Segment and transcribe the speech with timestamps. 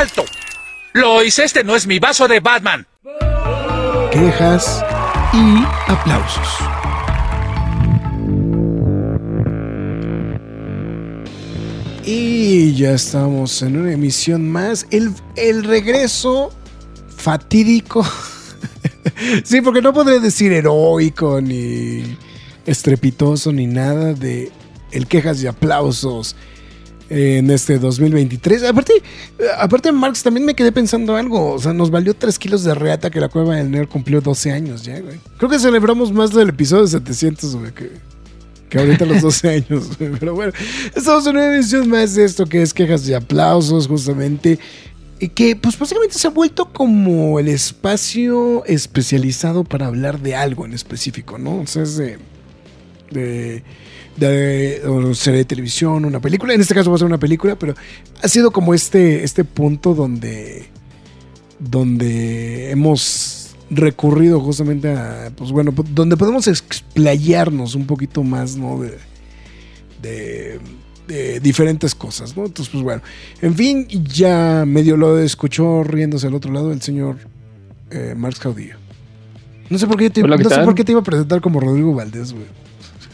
[0.00, 0.24] ¡Alto!
[0.94, 2.86] Lois, este no es mi vaso de Batman.
[4.10, 4.82] Quejas
[5.34, 6.48] y aplausos.
[12.02, 14.86] Y ya estamos en una emisión más.
[14.90, 16.50] El, el regreso
[17.14, 18.02] fatídico.
[19.44, 22.16] sí, porque no podré decir heroico, ni
[22.64, 24.50] estrepitoso, ni nada de
[24.92, 26.36] el quejas y aplausos
[27.10, 28.62] en este 2023.
[28.62, 28.92] Aparte,
[29.58, 31.52] aparte, Marx, también me quedé pensando algo.
[31.52, 34.52] O sea, nos valió 3 kilos de reata que la cueva del Nerd cumplió 12
[34.52, 35.18] años ya, güey.
[35.36, 37.90] Creo que celebramos más del episodio 700, güey, que,
[38.68, 39.90] que ahorita los 12 años.
[39.98, 40.52] Pero bueno,
[40.94, 44.60] estamos en una edición más de esto que es quejas y aplausos, justamente.
[45.18, 50.64] Y que, pues, básicamente se ha vuelto como el espacio especializado para hablar de algo
[50.64, 51.60] en específico, ¿no?
[51.60, 52.18] O sea, es de.
[53.10, 53.64] de
[54.20, 56.52] de una serie de televisión, una película.
[56.54, 57.74] En este caso va a ser una película, pero
[58.22, 60.66] ha sido como este, este punto donde,
[61.58, 68.80] donde hemos recurrido justamente a, pues bueno, donde podemos explayarnos un poquito más, ¿no?
[70.02, 70.60] De,
[71.08, 72.44] de, diferentes cosas, ¿no?
[72.44, 73.02] Entonces, pues bueno,
[73.42, 77.16] en fin, ya medio lo escuchó riéndose al otro lado el señor
[77.90, 78.76] eh, Marx Caudillo.
[79.70, 81.94] No sé por qué te, no sé por qué te iba a presentar como Rodrigo
[81.94, 82.59] Valdés, güey.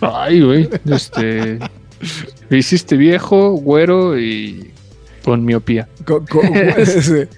[0.00, 0.68] Ay, güey.
[0.84, 1.58] Este.
[2.48, 4.70] Me hiciste viejo, güero y
[5.24, 5.88] con miopía.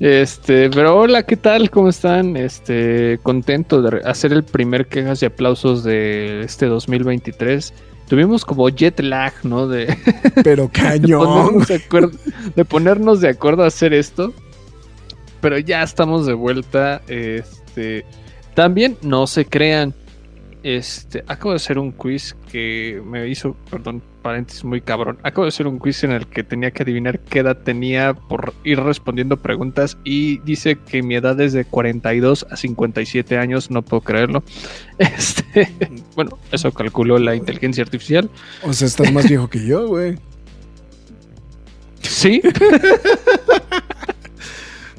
[0.00, 1.70] este, pero hola, ¿qué tal?
[1.70, 2.36] ¿Cómo están?
[2.36, 7.74] Este, contento de hacer el primer quejas y aplausos de este 2023.
[8.08, 9.66] Tuvimos como jet lag, ¿no?
[9.66, 9.96] De,
[10.44, 11.64] pero cañón.
[11.66, 11.80] de,
[12.54, 14.32] de ponernos de acuerdo a hacer esto.
[15.40, 17.02] Pero ya estamos de vuelta.
[17.08, 18.04] Este,
[18.54, 19.94] también no se crean
[20.62, 25.18] este, acabo de hacer un quiz que me hizo, perdón, paréntesis muy cabrón.
[25.22, 28.54] Acabo de hacer un quiz en el que tenía que adivinar qué edad tenía por
[28.64, 33.82] ir respondiendo preguntas y dice que mi edad es de 42 a 57 años, no
[33.82, 34.42] puedo creerlo.
[34.98, 35.68] Este,
[36.14, 38.30] bueno, eso calculó la inteligencia artificial.
[38.62, 40.16] O sea, estás más viejo que yo, güey.
[42.02, 42.40] Sí.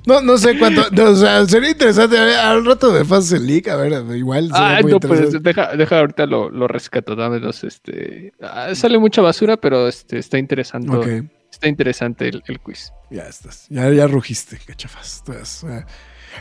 [0.06, 0.82] No, no sé cuánto.
[0.82, 2.18] o sea, sería interesante.
[2.18, 4.50] al rato de fase leak, a ver, igual.
[4.52, 7.16] Ah, no, pues deja, deja ahorita lo, lo rescato.
[7.16, 7.64] Dámelos.
[7.64, 11.30] Este, ah, sale mucha basura, pero este, está interesante.
[11.52, 12.92] Está interesante el, el, quiz.
[13.12, 13.68] Ya estás.
[13.70, 15.24] Ya, ya rugiste, cachafas.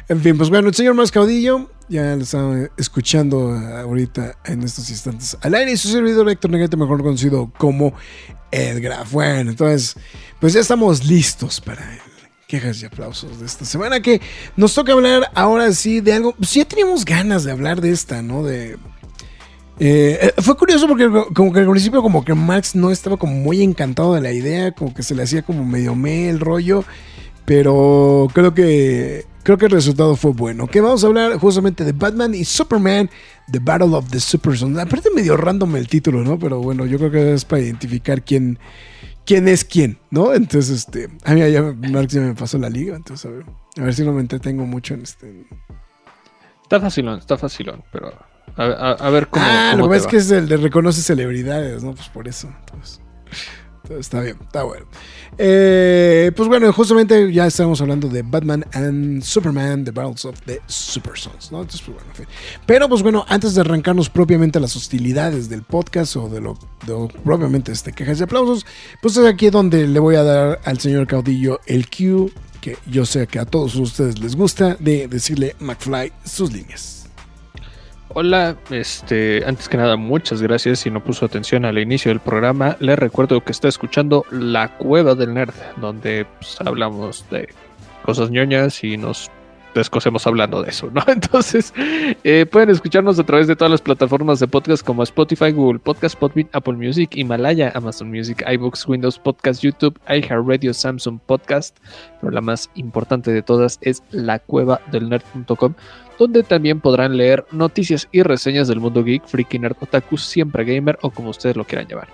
[0.09, 4.89] En fin, pues bueno, el señor Más Caudillo, ya lo estaba escuchando ahorita en estos
[4.89, 7.93] instantes al aire y su servidor Héctor Negrete, mejor conocido como
[8.51, 9.07] Edgar.
[9.11, 9.97] Bueno, entonces,
[10.41, 12.12] pues ya estamos listos para él
[12.53, 14.21] quejas y aplausos de esta semana que
[14.57, 16.35] nos toca hablar ahora sí de algo.
[16.35, 18.43] Pues ya teníamos ganas de hablar de esta, ¿no?
[18.43, 18.73] De.
[19.81, 23.33] Eh, eh, fue curioso porque como que al principio como que Max no estaba como
[23.33, 26.85] muy encantado de la idea, como que se le hacía como medio me el rollo,
[27.47, 30.67] pero creo que creo que el resultado fue bueno.
[30.67, 33.09] Que vamos a hablar justamente de Batman y Superman,
[33.51, 34.79] The Battle of the Super Sons.
[34.79, 36.39] Aparte medio random el título, ¿no?
[36.39, 38.59] Pero bueno, yo creo que es para identificar quién
[39.25, 40.35] quién es quién, ¿no?
[40.35, 43.45] Entonces, este, a mí ya Marx ya me pasó la liga, entonces a ver,
[43.79, 45.47] a ver si no me entretengo mucho en este.
[46.63, 48.13] Está facilón, está facilón, pero
[48.57, 49.45] a, ver cómo.
[49.47, 51.95] Ah, lo que es que es el de reconoce celebridades, ¿no?
[51.95, 52.53] Pues por eso.
[52.61, 53.01] Entonces
[53.91, 54.87] está bien, está bueno.
[55.39, 60.61] Eh, pues bueno, justamente ya estamos hablando de Batman and Superman, The Battles of the
[60.67, 61.63] Super Sons, ¿no?
[61.63, 62.29] Entonces, pues
[62.67, 66.59] Pero pues bueno, antes de arrancarnos propiamente a las hostilidades del podcast o de lo,
[67.25, 68.67] propiamente este, quejas y aplausos,
[69.01, 72.31] pues es aquí donde le voy a dar al señor Caudillo el cue
[72.61, 77.02] que yo sé que a todos ustedes les gusta de decirle McFly sus líneas.
[78.15, 80.81] Hola, este, antes que nada, muchas gracias.
[80.81, 85.15] Si no puso atención al inicio del programa, le recuerdo que está escuchando La Cueva
[85.15, 87.49] del Nerd, donde pues, hablamos de
[88.05, 89.31] cosas ñoñas y nos
[89.75, 91.03] descosemos hablando de eso, ¿no?
[91.07, 95.79] Entonces, eh, pueden escucharnos a través de todas las plataformas de podcast como Spotify, Google
[95.79, 101.77] Podcast, Podbean, Apple Music, Himalaya, Amazon Music, iBooks, Windows Podcast, YouTube, iHeartRadio, Samsung Podcast,
[102.21, 105.75] pero la más importante de todas es lacuevadelnerd.com
[106.19, 110.99] donde también podrán leer noticias y reseñas del mundo geek, freaky nerd, otaku, siempre gamer
[111.03, 112.09] o como ustedes lo quieran llevar.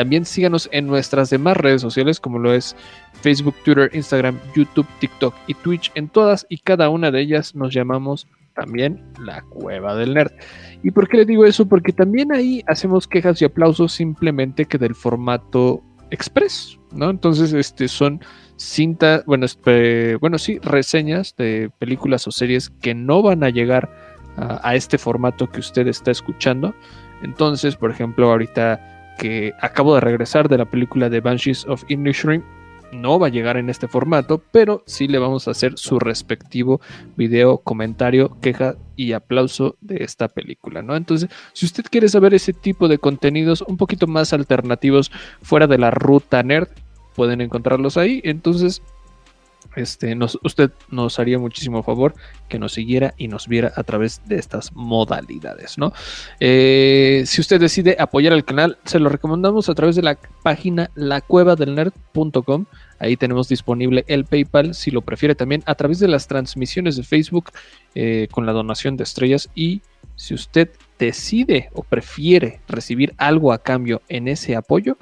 [0.00, 2.74] También síganos en nuestras demás redes sociales como lo es
[3.20, 5.92] Facebook, Twitter, Instagram, YouTube, TikTok y Twitch.
[5.94, 10.32] En todas y cada una de ellas nos llamamos también la cueva del nerd.
[10.82, 11.68] ¿Y por qué le digo eso?
[11.68, 17.10] Porque también ahí hacemos quejas y aplausos simplemente que del formato express, ¿no?
[17.10, 18.22] Entonces, este son
[18.56, 19.44] cintas, bueno,
[20.18, 23.90] bueno, sí, reseñas de películas o series que no van a llegar
[24.38, 26.74] a, a este formato que usted está escuchando.
[27.22, 32.42] Entonces, por ejemplo, ahorita que acabo de regresar de la película de Banshees of Inisherin,
[32.90, 36.80] no va a llegar en este formato, pero sí le vamos a hacer su respectivo
[37.16, 40.96] video, comentario, queja y aplauso de esta película, ¿no?
[40.96, 45.12] Entonces, si usted quiere saber ese tipo de contenidos un poquito más alternativos
[45.42, 46.68] fuera de la ruta nerd,
[47.14, 48.22] pueden encontrarlos ahí.
[48.24, 48.82] Entonces,
[49.76, 52.14] este, usted nos haría muchísimo favor
[52.48, 55.92] que nos siguiera y nos viera a través de estas modalidades, ¿no?
[56.40, 60.90] Eh, si usted decide apoyar al canal, se lo recomendamos a través de la página
[60.94, 62.66] lacuevadelnerd.com.
[62.98, 67.02] Ahí tenemos disponible el PayPal, si lo prefiere también, a través de las transmisiones de
[67.02, 67.50] Facebook
[67.94, 69.48] eh, con la donación de estrellas.
[69.54, 69.82] Y
[70.16, 74.98] si usted decide o prefiere recibir algo a cambio en ese apoyo,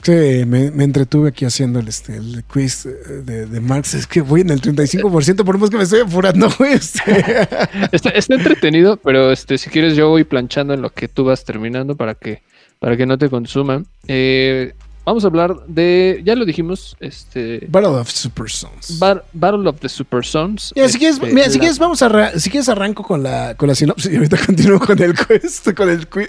[0.03, 3.93] Sí, me, entretuve aquí haciendo el, este, el quiz de, de, Marx.
[3.93, 7.01] Es que voy en el 35%, por más que me estoy apurando, Este.
[7.91, 11.45] Está, está, entretenido, pero este, si quieres, yo voy planchando en lo que tú vas
[11.45, 12.41] terminando para que,
[12.79, 13.85] para que no te consuman.
[14.07, 14.73] Eh,
[15.05, 17.67] Vamos a hablar de, ya lo dijimos, este...
[17.69, 18.99] Battle of Super Sons.
[19.33, 20.73] Battle of the Super Sons.
[20.73, 24.13] si, quieres, este, si quieres, vamos a, si quieres arranco con la, con la sinopsis
[24.13, 26.27] y ahorita continúo con el quiz, con el, quiz,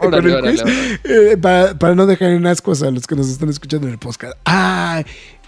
[1.04, 3.98] eh, para, para, no dejar en ascuas a los que nos están escuchando en el
[3.98, 4.36] podcast.
[4.44, 5.04] Ah,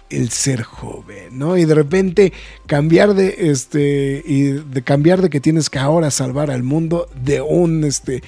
[0.08, 1.56] el ser joven, ¿no?
[1.56, 2.32] Y de repente
[2.66, 7.40] cambiar de, este, y de cambiar de que tienes que ahora salvar al mundo de
[7.40, 8.22] un, este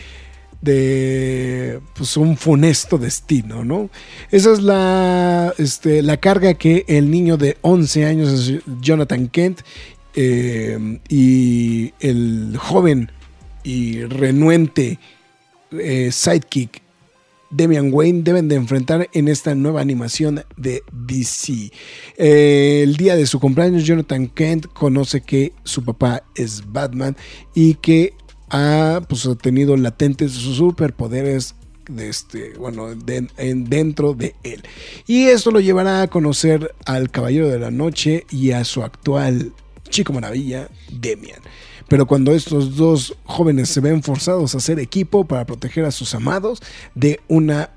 [0.60, 3.90] de pues, un funesto destino, ¿no?
[4.30, 9.60] Esa es la, este, la carga que el niño de 11 años, Jonathan Kent,
[10.14, 13.12] eh, y el joven
[13.62, 14.98] y renuente
[15.70, 16.82] eh, sidekick
[17.50, 21.70] Demian Wayne deben de enfrentar en esta nueva animación de DC.
[22.16, 27.16] Eh, el día de su cumpleaños, Jonathan Kent conoce que su papá es Batman
[27.54, 28.12] y que
[28.50, 31.54] ha pues, tenido latentes sus superpoderes
[31.88, 34.62] de este, bueno, dentro de él.
[35.06, 39.52] Y esto lo llevará a conocer al Caballero de la Noche y a su actual
[39.88, 41.40] Chico Maravilla, Demian.
[41.88, 46.14] Pero cuando estos dos jóvenes se ven forzados a hacer equipo para proteger a sus
[46.14, 46.62] amados
[46.94, 47.70] de una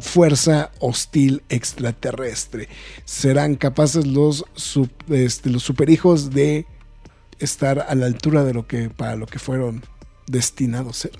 [0.00, 2.68] fuerza hostil extraterrestre,
[3.06, 4.44] serán capaces los,
[5.08, 6.66] este, los superhijos de
[7.44, 9.82] estar a la altura de lo que para lo que fueron
[10.26, 11.12] destinados ser.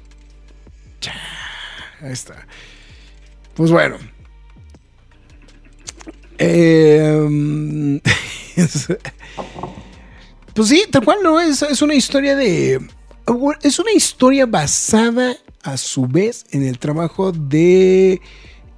[2.00, 2.46] ahí está.
[3.54, 3.98] Pues bueno.
[6.38, 8.00] Em,
[10.54, 11.40] pues sí, tal cual, ¿no?
[11.40, 12.80] Es, es una historia de.
[13.62, 18.20] Es una historia basada a su vez en el trabajo de.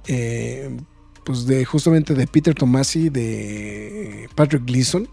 [0.07, 0.77] Eh,
[1.25, 5.09] pues de justamente de Peter Tomasi, de Patrick Gleason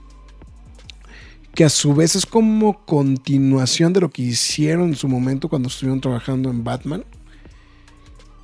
[1.55, 5.69] que a su vez es como continuación de lo que hicieron en su momento cuando
[5.69, 7.05] estuvieron trabajando en Batman.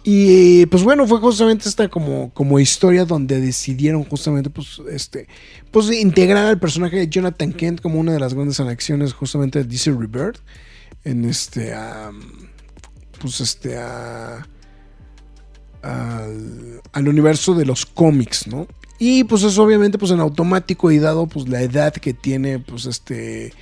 [0.03, 5.29] Y pues bueno, fue justamente esta como, como historia donde decidieron justamente pues, este,
[5.71, 9.65] pues integrar al personaje de Jonathan Kent como una de las grandes anexiones justamente de
[9.67, 10.39] DC Rebirth
[11.05, 11.75] en este,
[13.21, 14.47] pues este, al,
[15.83, 18.67] al universo de los cómics, ¿no?
[19.03, 22.85] Y pues eso obviamente pues en automático y dado pues la edad que tiene pues
[22.85, 23.55] este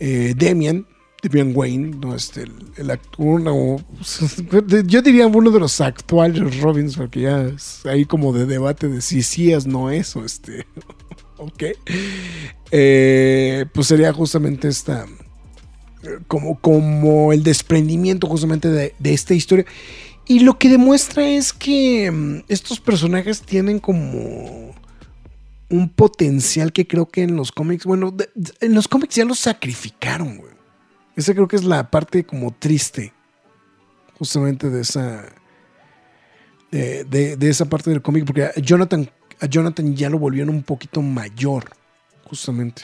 [0.00, 0.84] eh, Demian,
[1.22, 2.16] Demian Wayne, ¿no?
[2.16, 2.46] Este,
[2.76, 3.40] el, actor,
[4.86, 9.00] yo diría uno de los actuales Robins, porque ya es ahí como de debate de
[9.00, 10.66] si sí es, no es, o este,
[11.38, 11.62] ok.
[12.72, 15.06] Eh, pues sería justamente esta,
[16.26, 19.64] como, como el desprendimiento justamente de, de esta historia.
[20.26, 24.71] Y lo que demuestra es que mm, estos personajes tienen como
[25.72, 28.14] un potencial que creo que en los cómics, bueno,
[28.60, 30.52] en los cómics ya los sacrificaron, güey.
[31.16, 33.12] Esa creo que es la parte como triste,
[34.18, 35.24] justamente de esa,
[36.70, 39.10] de, esa parte del cómic, porque a Jonathan,
[39.40, 41.70] a Jonathan ya lo volvieron un poquito mayor,
[42.24, 42.82] justamente.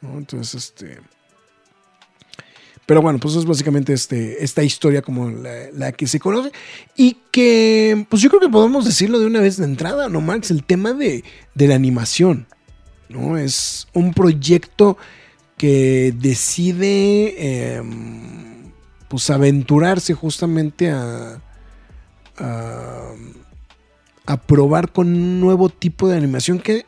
[0.00, 0.18] ¿no?
[0.18, 0.98] Entonces, este.
[2.86, 6.50] Pero bueno, pues es básicamente este, esta historia como la, que se conoce.
[6.96, 10.50] Y que, pues yo creo que podemos decirlo de una vez de entrada, ¿no, Max?
[10.50, 11.22] El tema de,
[11.54, 12.46] de la animación,
[13.08, 13.38] ¿no?
[13.38, 14.96] Es un proyecto
[15.56, 18.72] que decide, em,
[19.08, 21.40] pues, aventurarse justamente a,
[22.38, 23.12] a,
[24.26, 26.86] a probar con un nuevo tipo de animación que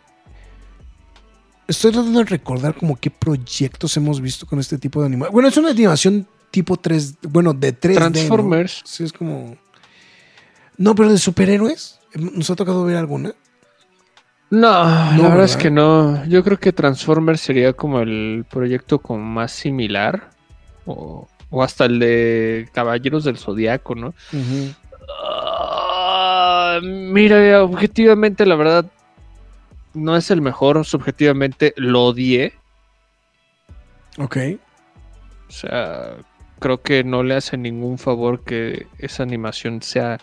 [1.68, 5.32] estoy tratando de recordar como qué proyectos hemos visto con este tipo de animación.
[5.32, 7.94] Bueno, es una animación tipo 3, bueno, de 3D.
[7.94, 8.12] ¿no?
[8.12, 8.82] Transformers.
[8.84, 9.56] Sí, es como...
[10.76, 12.00] No, pero de superhéroes.
[12.14, 13.34] ¿Nos ha tocado ver alguna?
[14.50, 15.44] No, la verdad ¿verdad?
[15.44, 16.24] es que no.
[16.26, 20.30] Yo creo que Transformers sería como el proyecto como más similar.
[20.86, 24.14] O, o hasta el de Caballeros del Zodiaco, ¿no?
[25.24, 28.86] Ah, mira, objetivamente, la verdad,
[29.94, 30.84] no es el mejor.
[30.84, 32.54] Subjetivamente lo odié.
[34.18, 34.36] Ok.
[35.48, 36.16] O sea,
[36.58, 40.18] creo que no le hace ningún favor que esa animación sea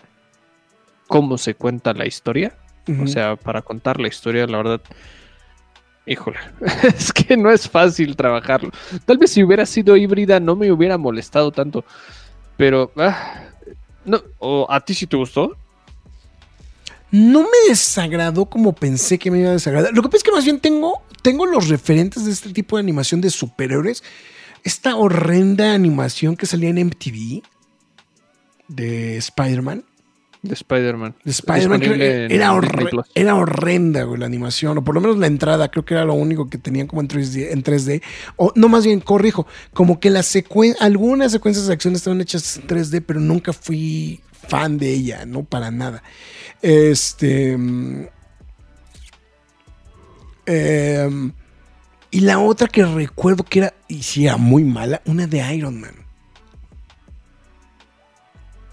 [1.08, 2.56] como se cuenta la historia.
[3.00, 4.80] O sea, para contar la historia, la verdad,
[6.04, 6.38] híjole,
[6.82, 8.70] es que no es fácil trabajarlo.
[9.04, 11.84] Tal vez si hubiera sido híbrida no me hubiera molestado tanto,
[12.56, 13.44] pero, ah,
[14.04, 15.56] no, ¿o a ti sí te gustó?
[17.12, 19.92] No me desagradó como pensé que me iba a desagradar.
[19.94, 22.80] Lo que pasa es que más bien tengo, tengo los referentes de este tipo de
[22.82, 24.02] animación de superhéroes.
[24.64, 27.42] Esta horrenda animación que salía en MTV
[28.68, 29.84] de Spider-Man.
[30.42, 31.14] De Spider-Man.
[31.22, 31.82] De Spider-Man
[32.32, 34.78] era, horre- era horrenda, güey, la animación.
[34.78, 37.08] O por lo menos la entrada, creo que era lo único que tenían como en
[37.08, 37.48] 3D.
[37.52, 38.02] En 3D.
[38.36, 39.46] O no, más bien, corrijo.
[39.72, 44.20] Como que las secuen algunas secuencias de acción estaban hechas en 3D, pero nunca fui
[44.48, 46.02] fan de ella, no para nada.
[46.60, 47.56] Este.
[47.56, 48.06] mm,
[50.46, 51.32] em,
[52.10, 55.80] y la otra que recuerdo que era, y sí era muy mala, una de Iron
[55.80, 55.94] Man.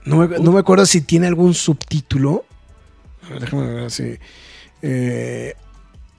[0.05, 2.45] No me, no me acuerdo si tiene algún subtítulo.
[3.23, 4.17] A ver, déjame ver si.
[4.81, 5.53] eh,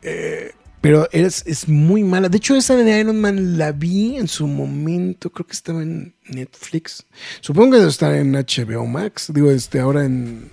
[0.03, 2.29] eh, pero es, es muy mala.
[2.29, 5.31] De hecho, esa de Iron Man la vi en su momento.
[5.31, 7.05] Creo que estaba en Netflix.
[7.41, 9.31] Supongo que debe estar en HBO Max.
[9.35, 10.51] Digo, este, ahora en.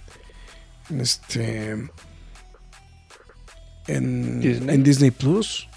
[0.90, 1.72] en este.
[3.88, 4.76] En Disney.
[4.76, 5.68] en Disney Plus.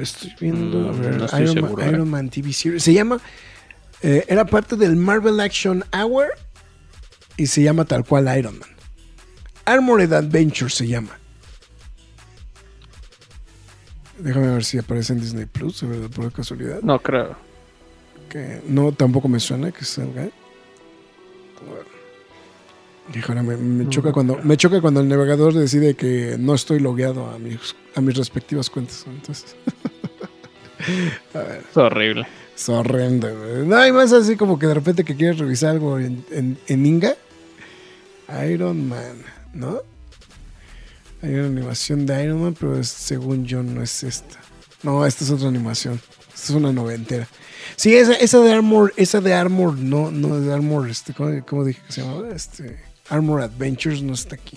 [0.00, 0.88] Estoy viendo.
[0.88, 1.90] a Mm, ver, no estoy Iron, seguro, Man, eh.
[1.92, 2.82] Iron Man TV Series.
[2.82, 3.20] Se llama.
[4.02, 6.28] eh, era parte del Marvel Action Hour.
[7.36, 8.68] Y se llama tal cual Iron Man.
[9.66, 11.18] Armored Adventure se llama.
[14.22, 16.80] Déjame ver si aparece en Disney Plus, de verdad, por casualidad.
[16.82, 17.36] No creo.
[18.28, 20.28] Que no, tampoco me suena que salga.
[23.14, 27.26] Híjole, me, me choca cuando, me choca cuando el navegador decide que no estoy logueado
[27.28, 29.04] a mis, a mis respectivas cuentas.
[29.08, 29.56] Entonces,
[31.68, 32.26] Es horrible.
[32.54, 33.28] es horrendo.
[33.36, 33.66] güey.
[33.66, 36.86] No, hay más así como que de repente que quieres revisar algo en, en, en
[36.86, 37.14] Inga.
[38.48, 39.16] Iron Man,
[39.54, 39.80] ¿no?
[41.22, 44.38] Hay una animación de Iron Man, pero es- según yo no es esta.
[44.82, 46.00] No, esta es otra animación.
[46.34, 47.28] Esta es una noventera.
[47.76, 51.80] Sí, esa, de Armor, esa de Armor, no, no de Armor, este, ¿cómo, cómo dije
[51.86, 52.28] que se llamaba?
[52.30, 52.78] Este,
[53.10, 54.56] Armor Adventures no está aquí.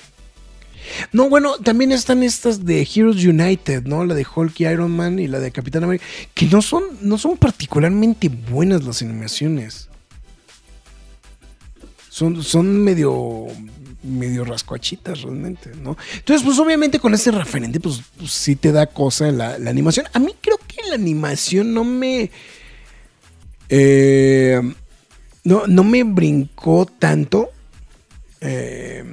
[1.12, 4.06] No, bueno, también están estas de Heroes United, ¿no?
[4.06, 7.18] La de Hulk y Iron Man y la de Capitán América, que no son, no
[7.18, 9.90] son particularmente buenas las animaciones.
[12.10, 13.48] Son, son medio,
[14.04, 15.98] medio rascuachitas realmente, ¿no?
[16.16, 20.06] Entonces, pues obviamente con ese referente, pues, pues, sí te da cosa la, la animación.
[20.14, 22.30] A mí creo que la animación no me...
[23.70, 24.62] eh,
[25.44, 27.50] no, no me brincó tanto.
[28.42, 29.04] Eh,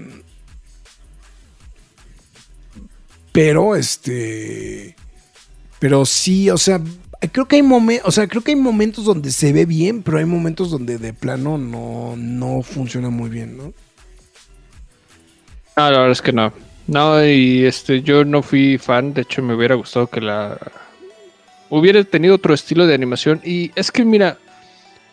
[3.33, 4.97] pero este.
[5.79, 6.81] Pero sí, o sea,
[7.33, 10.19] creo que hay momentos, o sea, creo que hay momentos donde se ve bien, pero
[10.19, 13.73] hay momentos donde de plano no, no funciona muy bien, ¿no?
[15.81, 16.53] No, la verdad es que no.
[16.87, 20.59] No, y este, yo no fui fan, de hecho me hubiera gustado que la
[21.71, 23.41] hubiera tenido otro estilo de animación.
[23.45, 24.37] Y es que mira,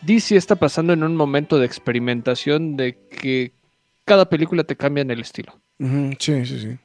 [0.02, 3.52] DC está pasando en un momento de experimentación de que
[4.04, 5.58] cada película te cambia en el estilo.
[5.78, 6.78] Sí, sí, sí.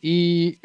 [0.00, 0.58] Y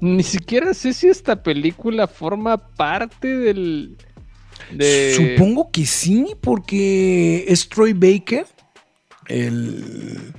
[0.00, 3.96] ni siquiera sé si esta película forma parte del...
[4.72, 5.14] De...
[5.14, 8.44] Supongo que sí, porque es Troy Baker.
[9.28, 10.34] El.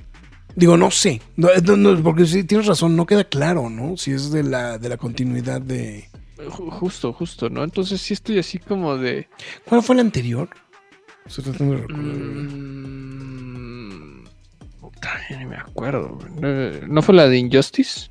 [0.56, 1.20] Digo, no sé.
[1.36, 3.96] No, no, no, porque sí, tienes razón, no queda claro, ¿no?
[3.96, 6.08] Si es de la, de la continuidad de.
[6.38, 7.62] Ju- Justo, justo, ¿no?
[7.64, 9.28] Entonces sí estoy así como de...
[9.66, 10.48] ¿Cuál fue el anterior?
[11.26, 12.02] Estoy tratando de recordar.
[12.04, 14.24] Mm,
[14.80, 16.18] puta, ya ni me acuerdo.
[16.40, 18.10] ¿No, ¿No fue la de Injustice?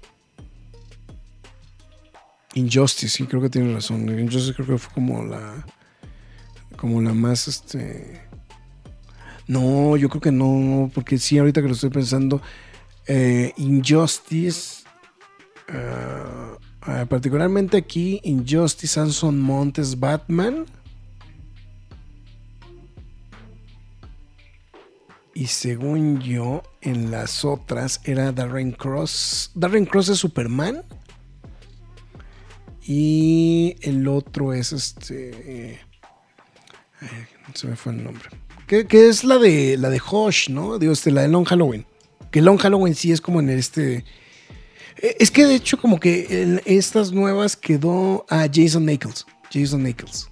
[2.56, 4.08] Injustice, sí, creo que tiene razón.
[4.10, 5.66] Injustice creo que fue como la.
[6.78, 8.22] Como la más este.
[9.50, 12.40] No, yo creo que no, porque sí, ahorita que lo estoy pensando.
[13.08, 14.84] eh, Injustice.
[15.70, 20.66] ah, ah, particularmente aquí, Injustice, Anson Montes, Batman.
[25.34, 29.52] Y según yo, en las otras era Darren Cross.
[29.56, 30.84] Darren Cross es Superman.
[32.84, 35.80] Y el otro es este.
[37.02, 37.26] ay,
[37.56, 38.30] se me fue el nombre.
[38.70, 40.78] Que, que es la de la de Hosh, ¿no?
[40.78, 41.88] Digo, este, la de Long Halloween.
[42.30, 44.06] Que Long Halloween sí es como en este.
[45.02, 49.26] eh, Es que de hecho, como que en estas nuevas quedó a Jason Nichols.
[49.52, 50.30] Jason Nichols.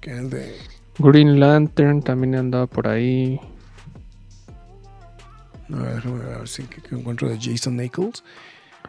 [0.00, 0.56] Que el de.
[0.98, 3.38] Green Lantern también andaba por ahí.
[5.72, 8.24] A ver, a ver si encuentro de Jason Nichols.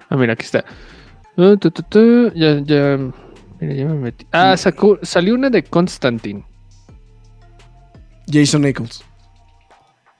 [0.10, 0.66] Ah, mira, aquí está.
[1.38, 2.98] Ya, ya.
[3.62, 4.26] Mira, ya me metí.
[4.32, 6.44] Ah, sacó, salió una de Constantine.
[8.32, 9.04] Jason Nichols.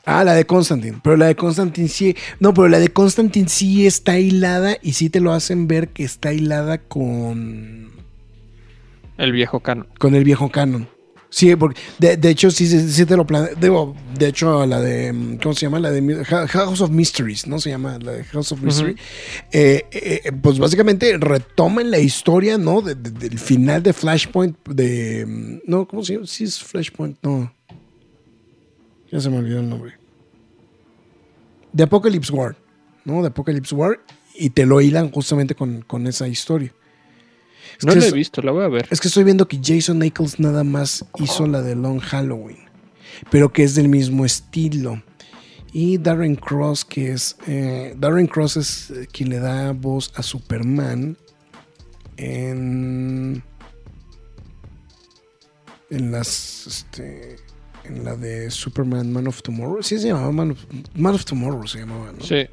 [0.06, 1.00] Ah, la de Constantine.
[1.04, 2.16] Pero la de Constantine sí.
[2.40, 6.04] No, pero la de Constantine sí está hilada y sí te lo hacen ver que
[6.04, 7.92] está hilada con.
[9.18, 9.88] El viejo canon.
[10.00, 10.88] con el viejo canon.
[11.32, 13.50] Sí, porque de, de hecho sí, sí, sí te lo planeo.
[13.62, 15.14] Digo, de hecho, la de.
[15.14, 15.78] mm, ¿Cómo se llama?
[15.80, 17.60] La de House of Mysteries, ¿no?
[17.60, 18.96] Se llama la de House of Mystery.
[19.52, 22.82] Eh, eh, pues básicamente retoman la historia, ¿no?
[22.82, 24.58] De- de- del final de Flashpoint.
[24.70, 25.24] De.
[25.28, 26.26] mm, No, ¿cómo se llama?
[26.26, 27.54] Sí, es Flashpoint, no.
[29.12, 29.94] Ya se me olvidó el nombre.
[31.74, 32.56] De Apocalypse War,
[33.06, 33.22] ¿no?
[33.22, 34.00] De Apocalypse War.
[34.36, 36.74] Y te lo hilan justamente con, con esa historia.
[37.78, 38.88] Es No la he visto, la voy a ver.
[38.90, 42.58] es que estoy viendo que Jason Nichols nada más hizo la de Long Halloween,
[43.30, 45.02] pero que es del mismo estilo.
[45.72, 47.36] Y Darren Cross, que es.
[47.48, 51.16] eh, Darren Cross es eh, quien le da voz a Superman
[52.18, 53.44] en.
[55.90, 56.66] En las.
[56.68, 57.36] Este,
[57.90, 59.84] en la de Superman Man of Tomorrow.
[59.84, 60.60] Sí, se llamaba Man of,
[60.96, 62.24] Man of Tomorrow, se llamaba, ¿no?
[62.24, 62.46] Sí.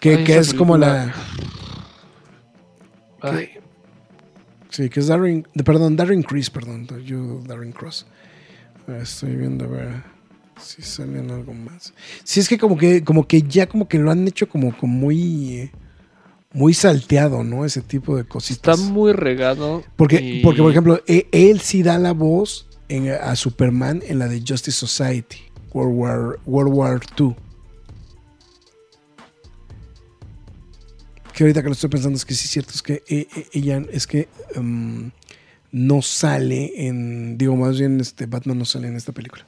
[0.00, 1.12] Que, Ay, que es como la.
[3.20, 3.48] Ay,
[4.70, 8.06] Sí, que es Darren, perdón, Darren Criss, perdón, yo Darren Cross.
[8.86, 10.02] A ver, Estoy viendo a ver
[10.60, 11.94] si salen algo más.
[12.24, 14.92] Sí, es que como que, como que ya como que lo han hecho como, como
[14.92, 15.70] muy,
[16.52, 17.64] muy salteado, ¿no?
[17.64, 18.80] Ese tipo de está cositas.
[18.80, 19.82] muy regado.
[19.96, 22.66] porque, y- porque, por ejemplo, e- él sí da la voz
[23.20, 25.38] a Superman en la de Justice Society,
[25.72, 27.34] World War, World War II.
[31.32, 33.48] Que ahorita que lo estoy pensando es que sí es cierto, es que eh, eh,
[33.52, 35.10] ella es que em,
[35.70, 39.46] no sale en, digo más bien este Batman no sale en esta película.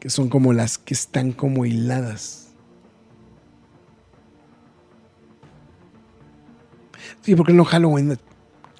[0.00, 2.48] Que son como las que están como hiladas.
[7.20, 8.18] Sí, porque en Halloween,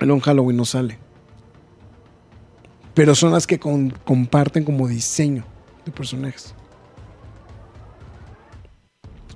[0.00, 1.01] en Long Halloween no sale.
[2.94, 5.44] Pero son las que con- comparten como diseño
[5.84, 6.54] de personajes.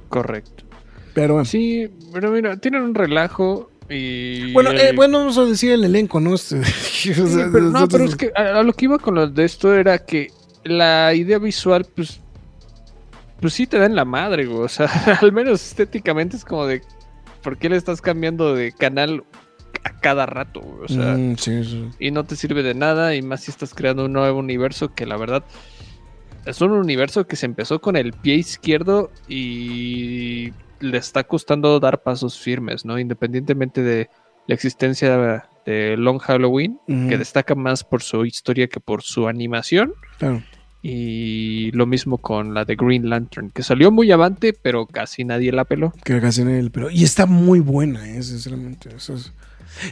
[0.09, 0.65] Correcto.
[1.15, 1.45] Pero bueno.
[1.47, 4.53] Sí, pero mira, tienen un relajo y.
[4.53, 6.37] Bueno, eh, bueno, vamos a decir el elenco, ¿no?
[6.39, 9.75] Sí, pero, no, pero es que a, a lo que iba con lo de esto
[9.75, 10.31] era que
[10.65, 12.21] la idea visual, pues.
[13.41, 14.61] Pues sí te da en la madre, güey.
[14.63, 14.87] O sea,
[15.21, 16.83] al menos estéticamente es como de.
[17.43, 19.23] ¿Por qué le estás cambiando de canal
[19.87, 20.61] a cada rato?
[20.83, 21.15] O sea.
[21.17, 21.89] Mm, sí, sí.
[21.99, 25.07] y no te sirve de nada y más si estás creando un nuevo universo que
[25.07, 25.45] la verdad
[26.45, 32.03] es un universo que se empezó con el pie izquierdo y le está costando dar
[32.03, 32.99] pasos firmes, ¿no?
[32.99, 34.09] Independientemente de
[34.47, 39.95] la existencia de Long Halloween, que destaca más por su historia que por su animación.
[40.19, 40.43] Claro.
[40.83, 45.51] Y lo mismo con la de Green Lantern, que salió muy avante, pero casi nadie
[45.51, 45.93] la peló.
[46.05, 46.91] Que casi en él, pero.
[46.91, 48.91] Y está muy buena, eh, sinceramente.
[48.95, 49.33] eso es-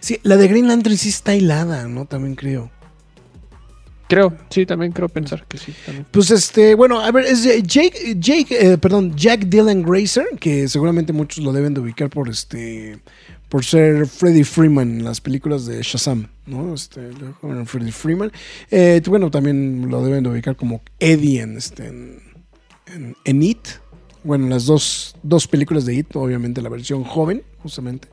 [0.01, 2.07] Sí, la de Green Lantern sí está hilada, ¿no?
[2.07, 2.71] También creo.
[4.07, 5.75] Creo, sí, también creo pensar que sí.
[5.87, 6.07] También.
[6.11, 11.13] Pues este, bueno, a ver, es Jake, Jake, eh, perdón, Jack Dylan Grazer, que seguramente
[11.15, 12.99] muchos lo deben de ubicar por este,
[13.49, 16.75] por ser Freddie Freeman en las películas de Shazam, ¿no?
[16.75, 17.01] Este,
[17.65, 18.31] Freddie Freeman.
[18.71, 22.19] Eh, bueno, también lo deben de ubicar como Eddie en este, en,
[22.95, 23.67] en- en It.
[24.25, 28.09] Bueno, las dos, dos películas de It, obviamente la versión joven, justamente.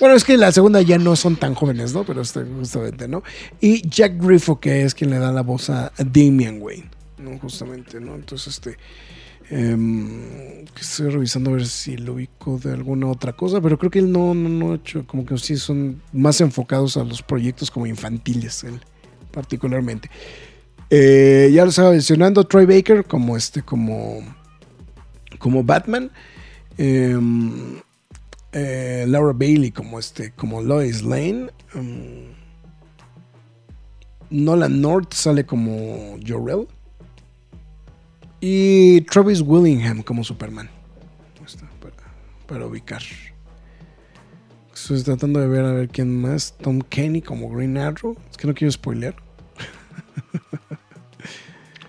[0.00, 2.04] Bueno, es que la segunda ya no son tan jóvenes, ¿no?
[2.04, 3.22] Pero este, justamente, ¿no?
[3.60, 7.38] Y Jack Griffo, que es quien le da la voz a, Damian Wayne, ¿no?
[7.38, 8.16] Justamente, ¿no?
[8.16, 8.76] Entonces, este.
[9.48, 14.00] em, estoy revisando a ver si lo ubico de alguna otra cosa, pero creo que
[14.00, 17.70] él no, no, no ha hecho, como que sí son más enfocados a los proyectos
[17.70, 18.80] como infantiles, él,
[19.30, 20.10] particularmente.
[20.90, 24.20] Eh, ya lo estaba mencionando, Troy Baker como este, como,
[25.36, 26.10] como Batman.
[26.78, 27.80] Em,
[28.52, 31.48] eh, Laura Bailey como este, como Lois Lane.
[31.74, 32.34] Um,
[34.30, 36.66] Nolan North sale como Jor-El.
[38.40, 40.68] Y Travis Willingham como Superman.
[41.80, 41.94] Para,
[42.46, 43.02] para ubicar.
[44.74, 46.56] Estoy tratando de ver a ver quién más.
[46.58, 48.16] Tom Kenny como Green Arrow.
[48.30, 49.16] Es que no quiero spoilear.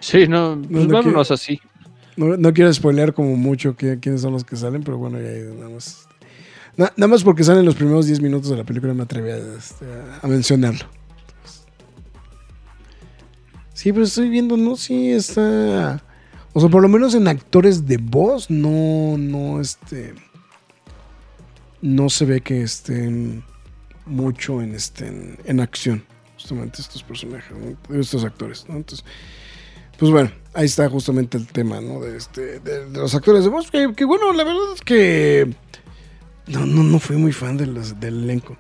[0.08, 1.60] Sí, no, pues no vámonos así.
[2.18, 5.70] No, quiero spoilear como mucho qui- quiénes son los que salen, pero bueno, ya nada
[5.70, 6.08] más.
[6.76, 9.38] Na- nada más porque salen los primeros 10 minutos de la película me atreví a,
[9.38, 9.86] este,
[10.22, 10.86] a mencionarlo.
[13.74, 16.04] Sí, pero estoy viendo, no, sí está.
[16.54, 20.16] O sea, por lo menos en actores de voz, no, no, este.
[21.84, 23.44] No se ve que estén
[24.08, 26.04] mucho en, este, en, acción,
[26.34, 27.56] justamente estos personajes,
[27.94, 28.78] estos actores, ¿no?
[28.78, 29.06] Entonces,
[29.98, 32.00] pues bueno, ahí está justamente el tema, ¿no?
[32.00, 35.54] De, este, de, de los actores de voz, que, que bueno, la verdad es que
[36.48, 38.58] no, no, no fui muy fan de los, del elenco.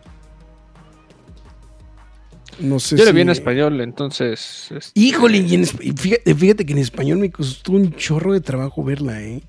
[2.60, 3.15] No sé Yo le si...
[3.15, 4.71] vi en español, entonces.
[4.71, 8.84] este, Híjole, y en fíjate, fíjate que en español me costó un chorro de trabajo
[8.84, 9.43] verla, ¿eh?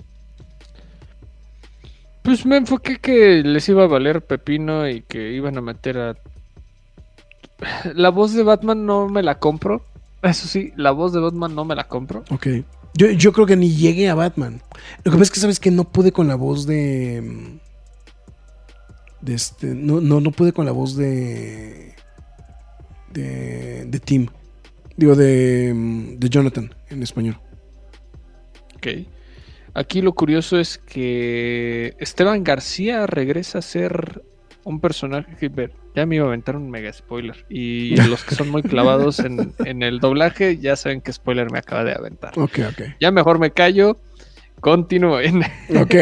[2.22, 6.16] Pues me enfoqué que les iba a valer pepino y que iban a meter a.
[7.94, 9.84] La voz de Batman no me la compro.
[10.22, 12.24] Eso sí, la voz de Batman no me la compro.
[12.30, 12.46] Ok.
[12.94, 14.60] Yo, yo creo que ni llegué a Batman.
[15.04, 17.22] Lo que pasa es que sabes que no pude con la voz de.
[17.22, 17.58] mm,
[19.20, 19.66] De este.
[19.74, 21.94] No, no, no pude con la voz de.
[23.12, 23.84] De.
[23.86, 24.26] De Tim.
[24.96, 25.72] Digo, de.
[25.74, 27.38] mm, De Jonathan en español.
[28.76, 28.86] Ok.
[29.74, 34.24] Aquí lo curioso es que Esteban García regresa a ser
[34.68, 37.46] un personaje que ver, ya me iba a aventar un mega spoiler.
[37.48, 41.58] Y los que son muy clavados en, en el doblaje ya saben qué spoiler me
[41.58, 42.38] acaba de aventar.
[42.38, 42.82] Ok, ok.
[43.00, 43.98] Ya mejor me callo.
[44.60, 45.42] Continúen.
[45.80, 45.94] Ok.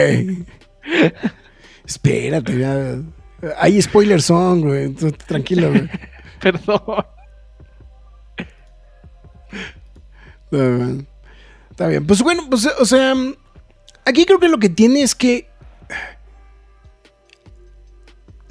[1.84, 2.98] Espérate, ya.
[3.58, 4.94] Hay spoiler song, güey.
[5.26, 5.88] Tranquilo, güey.
[6.40, 7.06] Perdón.
[10.44, 11.06] Está bien.
[11.70, 12.06] Está bien.
[12.06, 13.14] Pues bueno, pues, o sea,
[14.04, 15.48] aquí creo que lo que tiene es que.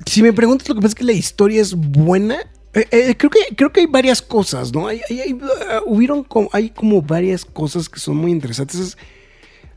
[0.06, 2.38] Si me preguntas, lo que pasa es que la historia es buena.
[2.74, 4.88] Eh, eh, creo, que, creo que hay varias cosas, ¿no?
[4.88, 5.39] Hay, hay- hay, uh,
[5.86, 8.80] hubieron como, hay como varias cosas que son muy interesantes.
[8.80, 8.98] Es-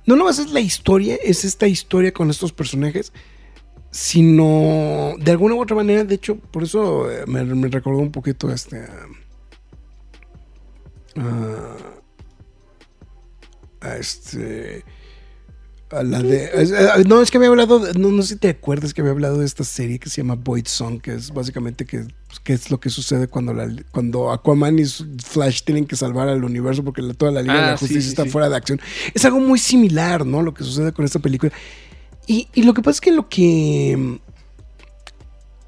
[0.06, 3.12] no nomás es la historia, es esta historia con estos personajes,
[3.90, 8.50] sino de alguna u otra manera, de hecho, por eso eh, me, recordó un poquito
[8.52, 8.78] este.
[8.80, 9.06] ah,
[11.16, 11.76] ah,
[13.80, 14.84] a este
[15.90, 18.50] a la de es- eh, no es que había hablado no, no sé si te
[18.50, 21.86] acuerdas que había hablado de esta serie que se llama Void Song que es básicamente
[21.86, 25.96] que, pues, que es lo que sucede cuando la, cuando Aquaman y Flash tienen que
[25.96, 28.24] salvar al universo porque la- toda la Liga de Ah, la sí, Justicia sí, está
[28.24, 28.28] sí.
[28.30, 28.80] fuera de acción.
[29.14, 31.52] Es algo muy similar no lo que sucede con esta película.
[32.26, 33.92] Y, y lo que pasa es que lo que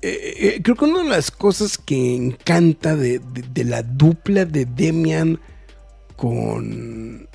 [0.02, 4.44] eh, eh, creo que una de las cosas que encanta de, de- de la dupla
[4.44, 5.40] de Demian
[6.16, 7.26] con,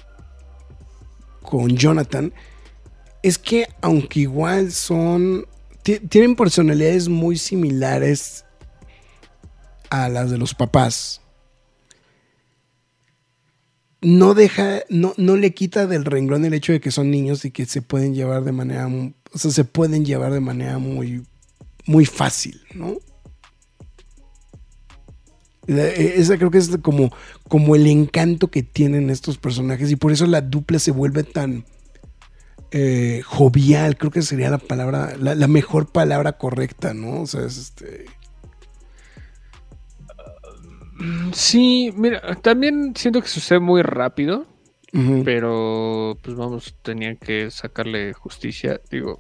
[1.42, 2.32] con Jonathan
[3.28, 5.46] es que aunque igual son,
[5.84, 8.46] ti- tienen personalidades muy similares
[9.90, 11.22] a las de los papás,
[14.02, 17.52] no deja, no, no le quita del renglón el hecho de que son niños y
[17.52, 21.26] que se pueden llevar de manera, o sea, se pueden llevar de manera muy,
[21.88, 22.98] muy fácil, ¿no?
[25.68, 27.12] E- Esa creo que es como,
[27.48, 31.66] como el encanto que tienen estos personajes y por eso la dupla se vuelve tan
[32.78, 37.22] eh, jovial, creo que sería la palabra, la, la mejor palabra correcta, ¿no?
[37.22, 38.06] O sea, es este...
[41.34, 44.46] Sí, mira, también siento que sucede muy rápido,
[45.26, 48.80] pero pues vamos, tenían que sacarle justicia.
[48.90, 49.20] Digo,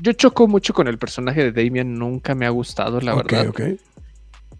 [0.00, 3.48] yo choco mucho con el personaje de Damian, nunca me ha gustado, la Ok, verdad.
[3.48, 3.60] ok.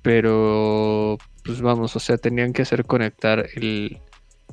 [0.03, 4.01] Pero pues vamos, o sea, tenían que hacer conectar el,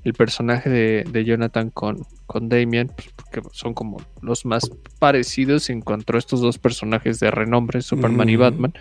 [0.04, 5.70] el personaje de, de Jonathan con, con Damian, pues, porque son como los más parecidos
[5.70, 8.36] en cuanto a estos dos personajes de renombre, Superman y.
[8.36, 8.74] Batman.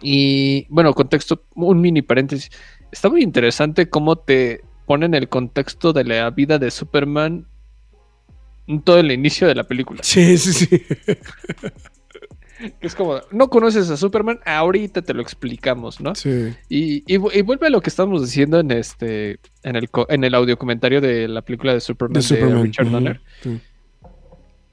[0.00, 2.50] Y bueno, contexto, un mini paréntesis.
[2.90, 7.46] Está muy interesante cómo te ponen el contexto de la vida de Superman
[8.66, 10.00] en todo el inicio de la película.
[10.02, 10.68] Sí, sí, sí.
[12.80, 16.14] Es como, no conoces a Superman, ahorita te lo explicamos, ¿no?
[16.14, 16.54] Sí.
[16.68, 20.24] Y, y vu- y vuelve a lo que estamos diciendo en este en el, en
[20.24, 22.62] el audio comentario de la película de Superman de, De Superman.
[22.62, 23.60] Richard Donner, sí.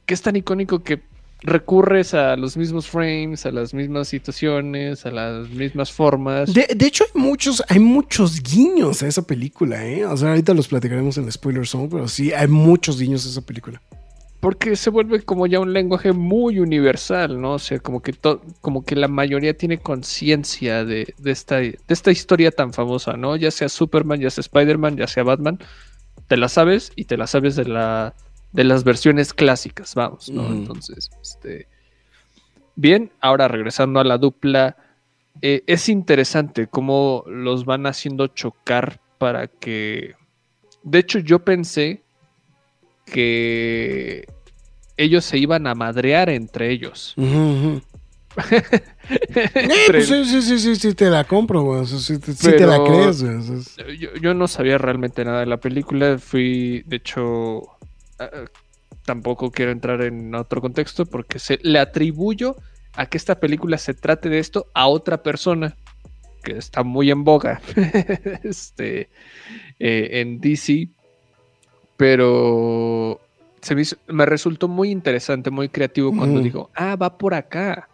[0.05, 1.01] que es tan icónico que
[1.41, 6.53] recurres a los mismos frames, a las mismas situaciones, a las mismas formas.
[6.53, 10.05] De, de hecho, hay muchos, hay muchos guiños a esa película, ¿eh?
[10.05, 13.29] O sea, ahorita los platicaremos en el spoiler zone, pero sí, hay muchos guiños a
[13.29, 13.81] esa película.
[14.39, 17.53] Porque se vuelve como ya un lenguaje muy universal, ¿no?
[17.53, 21.77] O sea, como que, to- como que la mayoría tiene conciencia de, de esta, de
[21.87, 23.35] esta historia tan famosa, ¿no?
[23.35, 25.59] Ya sea Superman, ya sea Spider-Man, ya sea Batman,
[26.27, 28.13] te la sabes y te la sabes de, la,
[28.53, 30.43] de las versiones clásicas, vamos, ¿no?
[30.43, 30.51] Ujú.
[30.53, 31.67] Entonces, este...
[32.75, 34.77] Bien, ahora regresando a la dupla,
[35.41, 40.15] eh, es interesante cómo los van haciendo chocar para que...
[40.83, 42.03] De hecho, yo pensé
[43.11, 44.25] que
[44.97, 47.13] ellos se iban a madrear entre ellos.
[47.17, 47.81] Ujú.
[49.11, 51.83] Eh, Entre- pues sí, sí, sí, sí, sí, te la compro, güey.
[51.87, 53.97] Sí, te, sí te la crees, güey.
[53.97, 56.19] Yo, yo no sabía realmente nada de la película.
[56.19, 57.63] Fui, de hecho,
[59.05, 62.55] tampoco quiero entrar en otro contexto porque se le atribuyo
[62.93, 65.75] a que esta película se trate de esto a otra persona
[66.43, 67.61] que está muy en boga
[68.43, 69.09] este,
[69.79, 70.89] eh, en DC,
[71.99, 73.19] pero
[73.61, 76.43] se me, hizo- me resultó muy interesante, muy creativo cuando Ujú.
[76.45, 77.89] dijo, ah, va por acá,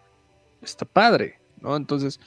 [0.62, 1.76] está padre, ¿no?
[1.76, 2.20] Entonces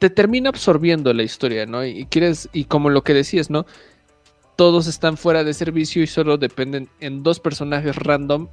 [0.00, 1.86] te termina absorbiendo la historia, ¿no?
[1.86, 3.66] Y quieres, y como lo que decías, ¿no?
[4.56, 8.48] Todos están fuera de servicio y solo dependen en dos personajes random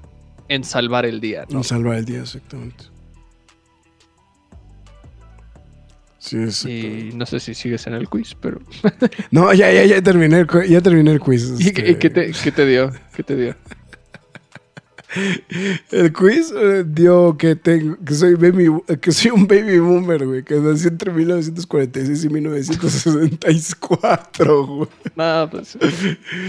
[0.49, 1.57] en salvar el día, ¿no?
[1.57, 2.85] No salvar el día, exactamente.
[6.23, 7.09] Sí.
[7.11, 8.61] Y no sé si sigues en el quiz, pero.
[9.31, 11.51] No, ya, ya, ya terminé el, ya terminé el quiz.
[11.59, 11.91] ¿Y, este.
[11.91, 12.93] y qué, te, qué te dio?
[13.13, 13.55] ¿Qué te dio?
[15.91, 20.43] El quiz eh, dio que tengo, que soy baby, que soy un baby boomer, güey,
[20.43, 24.89] que nací entre 1946 y 1964, güey.
[25.15, 25.77] No, pues,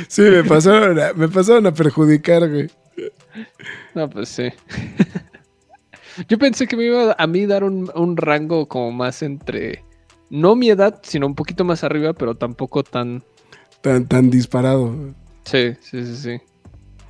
[0.08, 2.70] Sí, me pasaron a, me pasaron a perjudicar, güey.
[3.94, 4.48] no, pues sí.
[6.28, 9.84] Yo pensé que me iba a mí dar un, un rango como más entre.
[10.30, 13.22] No mi edad, sino un poquito más arriba, pero tampoco tan.
[13.80, 14.94] Tan, tan disparado.
[15.44, 16.36] Sí, sí, sí, sí.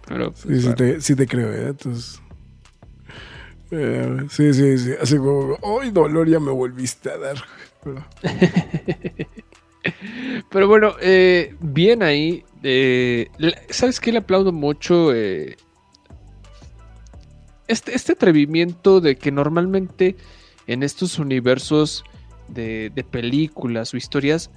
[0.06, 0.30] Pero.
[0.32, 0.76] pues, Sí, sí, bueno.
[0.76, 1.68] te, sí te creo, ¿eh?
[1.68, 2.20] Entonces.
[3.70, 4.90] eh, sí, sí, sí.
[5.00, 6.28] Así como, ¡ay, dolor!
[6.28, 7.36] Ya me volviste a dar.
[7.84, 8.04] Pero-
[10.50, 12.42] Pero bueno, eh, bien ahí.
[12.62, 13.28] eh,
[13.68, 14.12] ¿Sabes qué?
[14.12, 15.56] Le aplaudo mucho eh,
[17.68, 20.16] este, este atrevimiento de que normalmente
[20.66, 22.04] en estos universos
[22.48, 24.50] de, de películas o historias,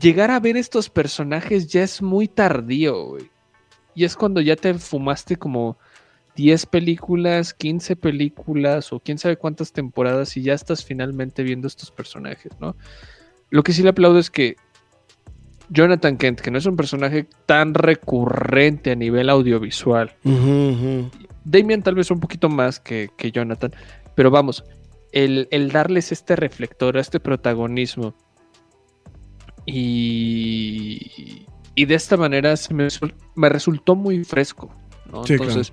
[0.00, 3.16] llegar a ver estos personajes ya es muy tardío.
[3.94, 5.78] Y es cuando ya te fumaste como
[6.38, 11.90] 10 películas, 15 películas o quién sabe cuántas temporadas y ya estás finalmente viendo estos
[11.90, 12.76] personajes, ¿no?
[13.50, 14.54] Lo que sí le aplaudo es que
[15.68, 21.10] Jonathan Kent, que no es un personaje tan recurrente a nivel audiovisual, ujú.
[21.50, 23.72] Damian tal vez un poquito más que, que Jonathan,
[24.14, 24.64] pero vamos,
[25.12, 28.14] el, el darles este reflector, este protagonismo
[29.64, 32.88] y, y de esta manera se me,
[33.34, 34.70] me resultó muy fresco,
[35.10, 35.24] ¿no?
[35.24, 35.72] Sí, Entonces,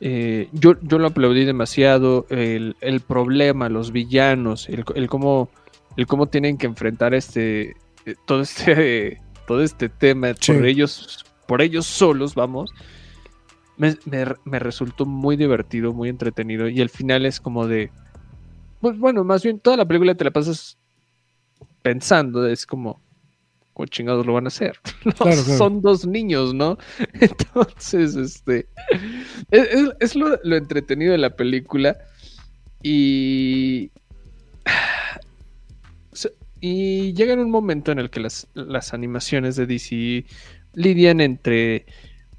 [0.00, 5.50] eh, yo, yo lo aplaudí demasiado, el, el problema, los villanos, el, el cómo,
[5.96, 10.52] el cómo tienen que enfrentar este, eh, todo este, todo este tema Sí.
[10.52, 12.72] por ellos, por ellos solos, vamos
[13.78, 16.68] me, me- me resultó muy divertido, muy entretenido.
[16.68, 17.90] Y el final es como de.
[18.80, 20.76] Pues bueno, más bien toda la película te la pasas
[21.82, 23.00] pensando, es como.
[23.72, 24.78] ¿Cómo chingados lo van a hacer?
[25.04, 25.58] No, Claro, claro.
[25.58, 26.76] Son dos niños, ¿no?
[27.14, 28.66] Entonces, este.
[29.50, 31.96] Es, es- es lo, lo entretenido de la película.
[32.82, 33.90] Y.
[36.60, 40.24] Y llega en un momento en el que las, las animaciones de DC
[40.74, 41.86] lidian entre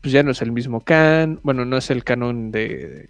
[0.02, 3.10] pues ya no es el mismo can, bueno, no es el canon de,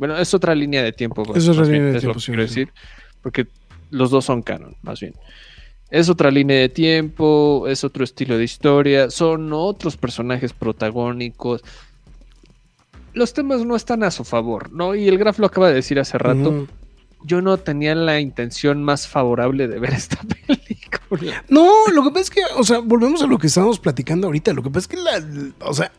[0.00, 1.22] bueno, es otra línea de tiempo.
[1.34, 2.48] Es otra bien, línea de es lo tiempo, que sí, quiero sí.
[2.48, 2.72] decir,
[3.20, 3.46] porque
[3.90, 5.14] los dos son canon, más bien.
[5.90, 11.62] Es otra línea de tiempo, es otro estilo de historia, son otros personajes protagónicos.
[13.12, 14.94] Los temas no están a su favor, ¿no?
[14.94, 16.66] Y el Graf lo acaba de decir hace rato.
[17.24, 21.44] Yo no tenía la intención más favorable de ver esta película.
[21.50, 24.54] No, lo que pasa es que, o sea, volvemos a lo que estábamos platicando ahorita.
[24.54, 25.22] Lo que pasa es que la,
[25.66, 25.92] o sea,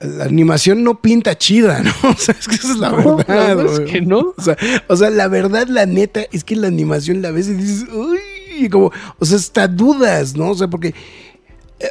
[0.00, 1.92] la animación no pinta chida, ¿no?
[2.10, 3.56] O sea, es que esa es la No, verdad.
[3.64, 4.34] la es que no.
[4.36, 4.56] O sea,
[4.88, 8.68] o sea, la verdad, la neta, es que la animación la ves y dices, uy,
[8.70, 10.50] como, o sea, hasta dudas, ¿no?
[10.50, 10.94] O sea, porque
[11.80, 11.90] eh,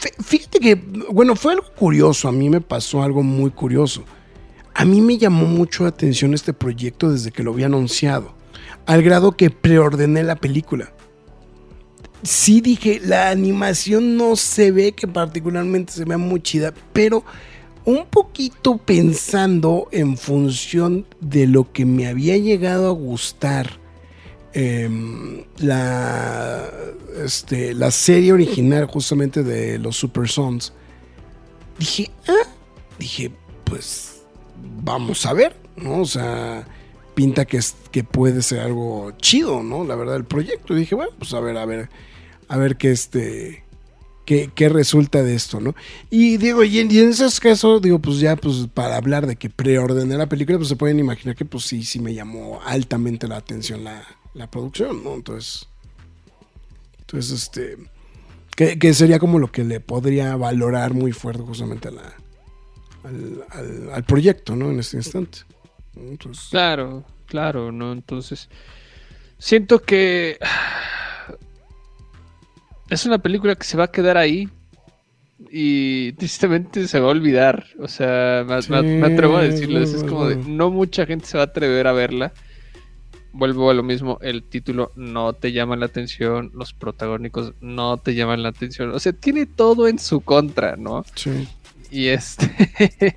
[0.00, 0.74] fí- fíjate que,
[1.10, 2.28] bueno, fue algo curioso.
[2.28, 4.04] A mí me pasó algo muy curioso.
[4.74, 8.32] A mí me llamó mucho la atención este proyecto desde que lo había anunciado,
[8.86, 10.92] al grado que preordené la película.
[12.22, 17.24] Sí dije, la animación no se ve que particularmente se vea muy chida, pero
[17.84, 23.78] un poquito pensando en función de lo que me había llegado a gustar
[24.52, 26.68] em, la,
[27.24, 30.72] este, la serie original justamente de los Super Sons,
[31.78, 32.48] dije, ah,
[32.98, 33.30] dije,
[33.64, 34.22] pues
[34.82, 36.00] vamos a ver, ¿no?
[36.00, 36.66] O sea,
[37.14, 39.84] pinta que, es, que puede ser algo chido, ¿no?
[39.84, 40.74] La verdad, el proyecto.
[40.74, 41.88] Dije, bueno, pues a ver, a ver,
[42.48, 43.64] a ver qué este.
[44.26, 45.74] Qué, qué resulta de esto, ¿no?
[46.10, 49.48] Y digo, y en, y en casos, digo, pues ya, pues para hablar de que
[49.48, 53.38] preordené la película, pues se pueden imaginar que, pues sí, sí me llamó altamente la
[53.38, 55.14] atención la, la producción, ¿no?
[55.14, 55.66] Entonces,
[56.98, 57.78] entonces, este,
[58.54, 62.14] que, que sería como lo que le podría valorar muy fuerte justamente a la,
[63.04, 64.70] al, al- al proyecto, ¿no?
[64.70, 65.38] En este instante.
[66.50, 67.92] Claro, claro, ¿no?
[67.92, 68.50] Entonces,
[69.38, 70.36] siento que
[72.90, 74.48] es una película que se va a quedar ahí
[75.50, 77.66] y tristemente se va a olvidar.
[77.78, 81.26] O sea, me, me- me atrevo a Sí, decirles, es como de, no mucha gente
[81.26, 82.32] se va a atrever a verla.
[83.32, 88.14] Vuelvo a lo mismo, el título no te llama la atención, los protagónicos no te
[88.14, 88.90] llaman la atención.
[88.90, 91.04] O sea, tiene todo en su contra, ¿no?
[91.14, 91.46] sí.
[91.90, 93.16] Y este.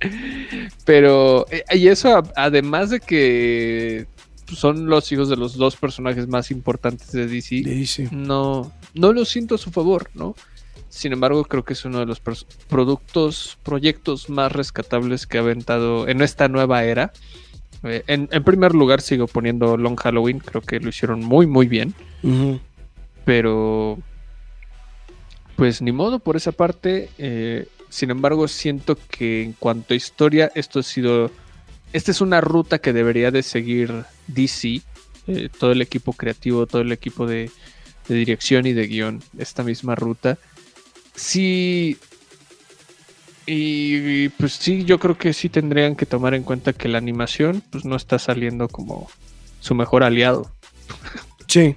[0.84, 1.46] Pero.
[1.50, 4.06] eh, Y eso, además de que
[4.54, 8.08] son los hijos de los dos personajes más importantes de DC, Sí, sí.
[8.10, 10.34] no, no lo siento a su favor, ¿no?
[10.88, 12.20] Sin embargo, creo que es uno de los
[12.68, 17.12] productos, proyectos más rescatables que ha aventado en esta nueva era.
[17.82, 21.66] Eh, en, en primer lugar, sigo poniendo Long Halloween, creo que lo hicieron muy, muy
[21.66, 21.94] bien.
[23.24, 23.98] Pero,
[25.56, 27.08] pues ni modo por esa parte.
[27.18, 31.30] eh, sin embargo, siento que en cuanto a historia, esto ha sido.
[31.92, 34.80] Esta es una ruta que debería de seguir DC.
[35.26, 37.50] eh, todo el equipo creativo, todo el equipo de,
[38.08, 39.22] de dirección y de guion.
[39.38, 40.38] Esta misma ruta.
[41.14, 41.98] Sí.
[43.46, 47.62] Y pues sí, yo creo que sí tendrían que tomar en cuenta que la animación
[47.70, 49.10] pues no está saliendo como
[49.60, 50.50] su mejor aliado.
[51.48, 51.76] Sí.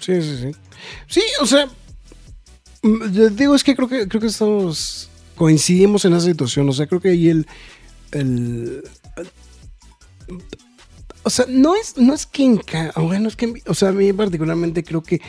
[0.00, 0.50] Sí, sí, sí.
[1.08, 1.66] Sí, o sea,
[2.82, 6.86] mm, digo, es que creo que creo que estamos coincidimos en esa situación, o sea,
[6.86, 7.46] creo que ahí el
[8.12, 8.84] el
[11.24, 12.58] o sea, no es no es que
[12.96, 15.20] bueno, es que o sea, a mí particularmente creo que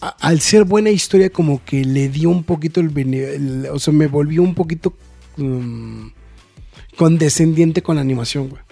[0.00, 3.94] a- al ser buena historia como que le dio un poquito el, el- o sea,
[3.94, 4.94] me volvió un poquito
[5.36, 6.08] mm,
[6.96, 8.62] condescendiente con la animación, güey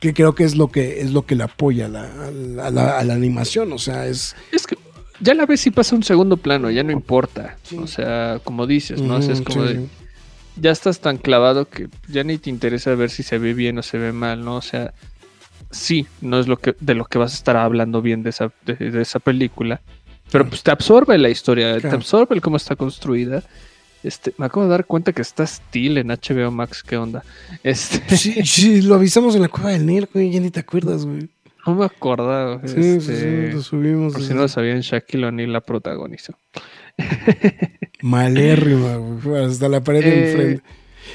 [0.00, 2.98] que creo que es lo que es lo que le apoya a la, a la-
[2.98, 4.76] a la- animación, o sea, es Es que
[5.20, 7.58] ya la ves y pasa un segundo plano, ya no importa.
[7.76, 9.16] O sea, como dices, ¿no?
[9.16, 9.88] O sea, es Ujú, como sí, de, sí.
[10.60, 13.82] Ya estás tan clavado que ya ni te interesa ver si se ve bien o
[13.82, 14.56] se ve mal, ¿no?
[14.56, 14.92] O sea,
[15.70, 18.52] sí, no es lo que de lo que vas a estar hablando bien de esa,
[18.64, 19.80] de, de esa película,
[20.30, 23.42] pero pues te absorbe la historia, te absorbe el cómo está construida.
[24.02, 27.22] Este, me acabo de dar cuenta que está Steel en HBO Max, ¿qué onda?
[27.62, 31.04] Este, Sí, sí, lo avisamos en la cueva del Nir, güey, ya ni te acuerdas,
[31.04, 31.28] güey.
[31.66, 32.60] no me acordaba.
[32.66, 34.14] Sí, sí, sí, este, lo subimos.
[34.14, 36.34] por si no lo sabían, Shaquille O'Neal la protagonizó.
[38.02, 40.62] Malérrima, güey, hasta la pared de Eh, enfrente.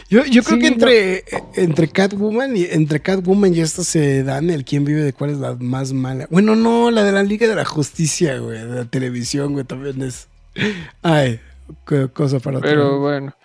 [0.09, 0.75] Yo, yo creo sí, que no.
[0.75, 1.23] entre,
[1.55, 5.37] entre Catwoman y entre Catwoman y esta se dan el quién vive de cuál es
[5.37, 6.27] la más mala.
[6.29, 10.01] Bueno, no, la de la Liga de la Justicia, güey, de la televisión, güey, también
[10.01, 10.27] es.
[11.01, 11.39] Ay,
[12.13, 12.69] cosa para otro.
[12.69, 13.35] Pero bueno,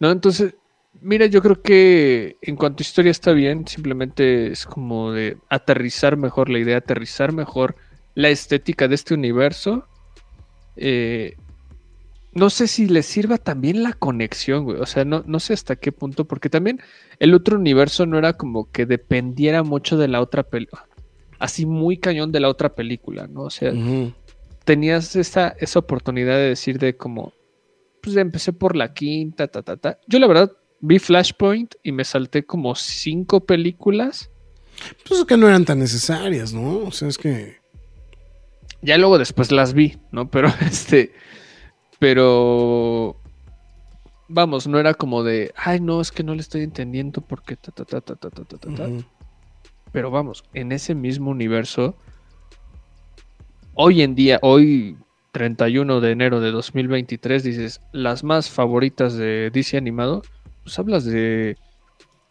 [0.00, 0.54] no, entonces,
[1.00, 6.16] mira, yo creo que en cuanto a historia está bien, simplemente es como de aterrizar
[6.16, 7.76] mejor la idea, aterrizar mejor
[8.14, 9.86] la estética de este universo.
[10.76, 11.36] Eh,
[12.38, 14.80] no sé si le sirva también la conexión, güey.
[14.80, 16.80] O sea, no, no sé hasta qué punto, porque también
[17.18, 20.86] el otro universo no era como que dependiera mucho de la otra película.
[21.38, 23.42] Así muy cañón de la otra película, ¿no?
[23.42, 23.72] O sea,
[24.64, 27.32] tenías esa, esa oportunidad de decir de como,
[28.02, 29.98] pues empecé por la quinta, ta, ta, ta.
[30.06, 34.30] Yo la verdad vi Flashpoint y me salté como cinco películas.
[35.06, 36.78] Pues es que no eran tan necesarias, ¿no?
[36.78, 37.56] O sea, es que.
[38.80, 40.30] Ya luego después las vi, ¿no?
[40.30, 41.12] Pero este,
[41.98, 43.16] pero,
[44.28, 47.72] vamos, no era como de, ay, no, es que no le estoy entendiendo porque ta,
[47.72, 48.84] ta, ta, ta, ta, ta, ta, ta, ta".
[48.84, 49.04] ujú.
[49.92, 51.96] Pero vamos, en ese mismo universo,
[53.74, 54.96] hoy en día, hoy
[55.32, 60.22] 31 de enero de 2023, dices, las más favoritas de DC animado,
[60.62, 61.56] pues hablas de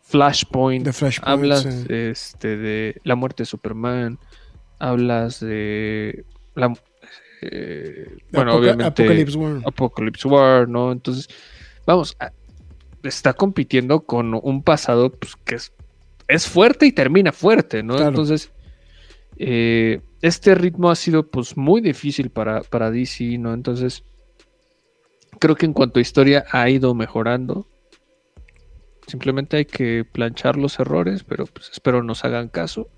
[0.01, 1.85] Flashpoint, De Flashpoint, hablas sí.
[1.89, 4.19] este, de la muerte de Superman,
[4.79, 6.25] hablas de
[6.55, 6.73] la...
[7.41, 9.03] eh, bueno, Apoca- obviamente...
[9.03, 9.61] Apocalypse War.
[9.65, 10.91] Apocalypse War, ¿no?
[10.91, 11.27] Entonces,
[11.85, 12.17] vamos,
[13.03, 15.73] está compitiendo con un pasado pues, que es,
[16.27, 17.95] es fuerte y termina fuerte, ¿no?
[17.95, 18.09] Claro.
[18.09, 18.51] Entonces,
[19.37, 23.53] eh, este ritmo ha sido pues muy difícil para, para DC, ¿no?
[23.53, 24.03] Entonces,
[25.39, 27.67] creo que en cuanto a historia ha ido mejorando.
[29.07, 32.89] Simplemente hay que planchar los errores, pero pues espero nos hagan caso.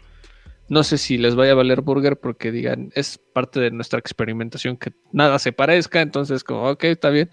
[0.69, 4.77] No sé si les vaya a valer burger porque digan, es parte de nuestra experimentación
[4.77, 7.29] que nada se parezca, entonces como, ok, está bien.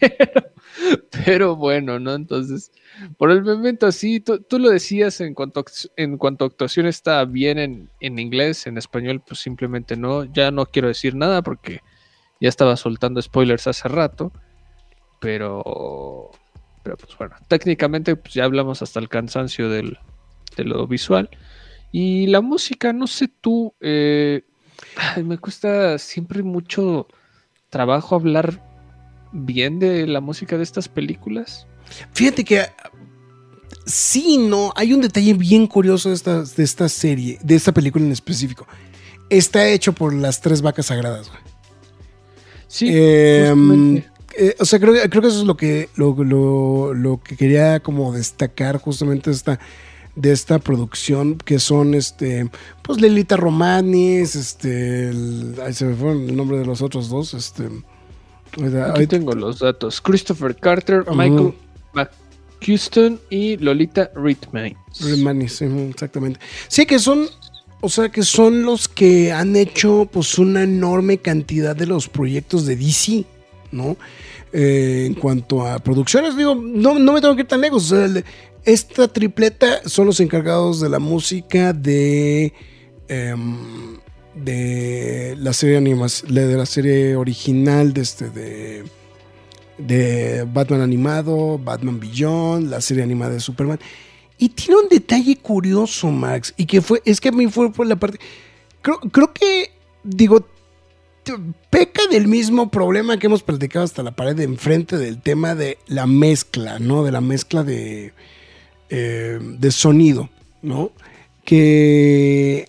[1.24, 2.14] pero, bueno, ¿no?
[2.14, 2.72] Entonces,
[3.16, 5.64] por el momento sí, tú, tú lo decías en cuanto, a,
[5.96, 10.50] en cuanto a actuación está bien en, en inglés, en español pues simplemente no, ya
[10.50, 11.80] no quiero decir nada porque
[12.40, 14.32] ya estaba soltando spoilers hace rato,
[15.20, 16.30] pero,
[16.82, 19.98] pero pues bueno, técnicamente pues ya hablamos hasta el cansancio del,
[20.56, 21.30] de lo visual.
[21.96, 24.42] Y la música, no sé tú, eh,
[25.24, 27.06] me cuesta siempre mucho
[27.70, 28.60] trabajo hablar
[29.30, 31.68] bien de la música de estas películas.
[32.12, 32.62] Fíjate que
[33.86, 38.04] sí, no, hay un detalle bien curioso de esta, de esta serie, de esta película
[38.04, 38.66] en específico.
[39.30, 41.40] Está hecho por las tres vacas sagradas, güey.
[42.66, 43.54] Sí, eh,
[44.36, 47.78] eh, o sea, creo, creo, que eso es lo que, lo, lo, lo, que quería
[47.78, 49.60] como destacar justamente esta,
[50.16, 52.48] de esta producción, que son este,
[52.82, 57.34] pues Lelita Romanis, este, el, ahí se me fue el nombre de los otros dos,
[57.34, 57.68] este.
[58.94, 60.00] Ahí tengo los datos.
[60.00, 61.16] Christopher Carter, uh -huh.
[61.16, 61.54] Michael
[62.64, 64.76] Houston y Lolita Ritmanis.
[65.00, 66.40] Ritmanis, exactamente.
[66.68, 67.28] Sí, que son
[67.80, 72.64] o sea que son los que han hecho pues una enorme cantidad de los proyectos
[72.64, 73.26] de DC,
[73.72, 73.98] ¿no?
[74.54, 77.92] Eh, en cuanto a producciones, digo, no, no, me tengo que ir tan lejos.
[78.64, 82.52] Esta tripleta son los encargados de la música de,
[83.08, 83.34] eh,
[84.34, 88.84] de la serie animas, de la serie original de este de,
[89.78, 93.78] de Batman animado, Batman Beyond, la serie animada de Superman.
[94.38, 97.86] Y tiene un detalle curioso, Max, y que fue, es que a mí fue por
[97.86, 98.18] la parte,
[98.82, 99.70] creo, creo que,
[100.02, 100.44] digo,
[101.70, 105.78] peca del mismo problema que hemos platicado hasta la pared de enfrente del tema de
[105.86, 107.04] la mezcla, ¿no?
[107.04, 108.12] De la mezcla de,
[108.90, 110.28] eh, de sonido,
[110.62, 110.92] ¿no?
[111.44, 112.68] Que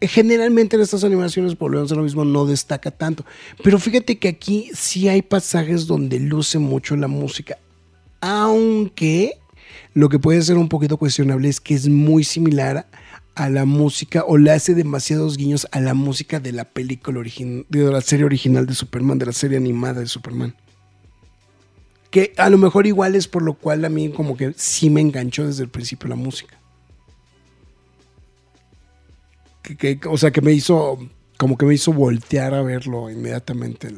[0.00, 3.24] generalmente en estas animaciones, volvemos a lo mismo, no destaca tanto.
[3.62, 7.58] Pero fíjate que aquí sí hay pasajes donde luce mucho la música,
[8.20, 9.38] aunque
[9.94, 12.86] lo que puede ser un poquito cuestionable es que es muy similar
[13.34, 17.66] a la música o le hace demasiados guiños a la música de la película original,
[17.68, 20.54] de la serie original de Superman, de la serie animada de Superman.
[22.16, 25.02] Que a lo mejor igual es por lo cual a mí como que sí me
[25.02, 26.58] enganchó desde el principio la música.
[29.60, 30.98] Que, o sea, que me hizo,
[31.36, 33.94] como que me hizo voltear a verlo inmediatamente.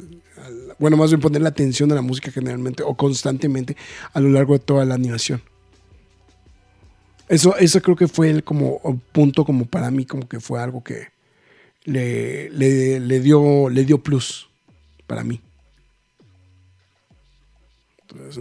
[0.79, 3.77] Bueno, más bien poner la atención a la música generalmente o constantemente
[4.11, 5.41] a lo largo de toda la animación.
[7.29, 8.81] Eso, eso creo que fue el como
[9.13, 11.07] punto como para mí, como que fue algo que
[11.85, 14.49] le, le dio, le dio plus
[15.07, 15.41] para mí.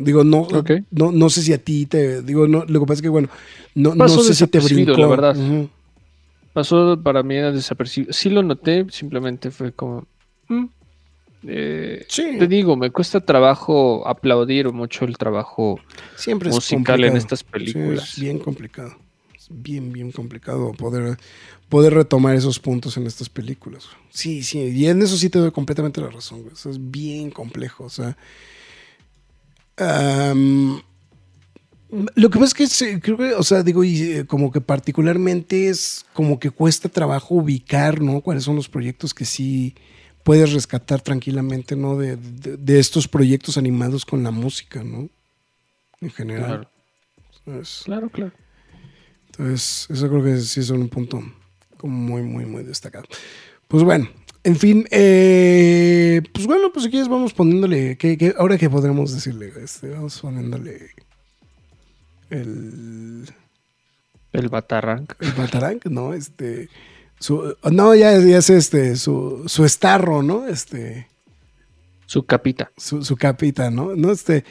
[0.01, 0.85] Digo, no, okay.
[0.91, 2.23] no, no sé si a ti te.
[2.23, 3.29] Digo, no, lo que pasa es que, bueno,
[3.75, 4.97] no, no sé si te brincó.
[4.97, 5.37] la verdad.
[5.37, 5.69] Uh -huh.
[6.53, 8.13] Pasó para mí desapercibido.
[8.13, 10.07] Sí lo noté, simplemente fue como.
[10.49, 10.67] ¿hmm?
[11.45, 12.37] Eh, sí.
[12.39, 15.79] Te digo, me cuesta trabajo aplaudir mucho el trabajo
[16.17, 18.09] Siempre musical en estas películas.
[18.09, 18.97] Sí, es bien complicado.
[19.37, 21.17] Es bien, bien complicado poder,
[21.69, 23.89] poder retomar esos puntos en estas películas.
[24.11, 26.43] Sí, sí, y en eso sí te doy completamente la razón.
[26.43, 26.55] Güey.
[26.55, 27.85] Eso es bien complejo.
[27.85, 28.17] O sea,
[29.79, 30.81] um,
[31.91, 36.05] lo que pasa es que creo que, o sea, digo, y como que particularmente es
[36.13, 38.21] como que cuesta trabajo ubicar, ¿no?
[38.21, 39.75] Cuáles son los proyectos que sí
[40.23, 41.97] puedes rescatar tranquilamente, ¿no?
[41.97, 45.09] De, de, de, estos proyectos animados con la música, ¿no?
[46.01, 46.69] En general.
[47.45, 48.33] Claro, claro, claro.
[49.27, 51.23] Entonces, eso creo que sí es un punto
[51.79, 53.07] como muy, muy, muy destacado.
[53.69, 54.09] Pues bueno,
[54.45, 59.13] en fin, eh, pues bueno, pues si quieres vamos poniéndole, ¿qué, qué, ahora que podremos
[59.13, 60.91] decirle, este, vamos poniéndole
[62.31, 63.29] el...
[64.33, 65.15] El Batarrank.
[65.21, 66.15] El Batarrank, ¿no?
[66.15, 66.69] Este...
[67.21, 70.47] Su, no, ya, ya es este, su, su estarro, ¿no?
[70.47, 71.09] Este.
[72.07, 72.71] Su capita.
[72.77, 73.97] Su, su capita, ¿no?
[73.97, 74.13] ¿no?
[74.13, 74.45] Este.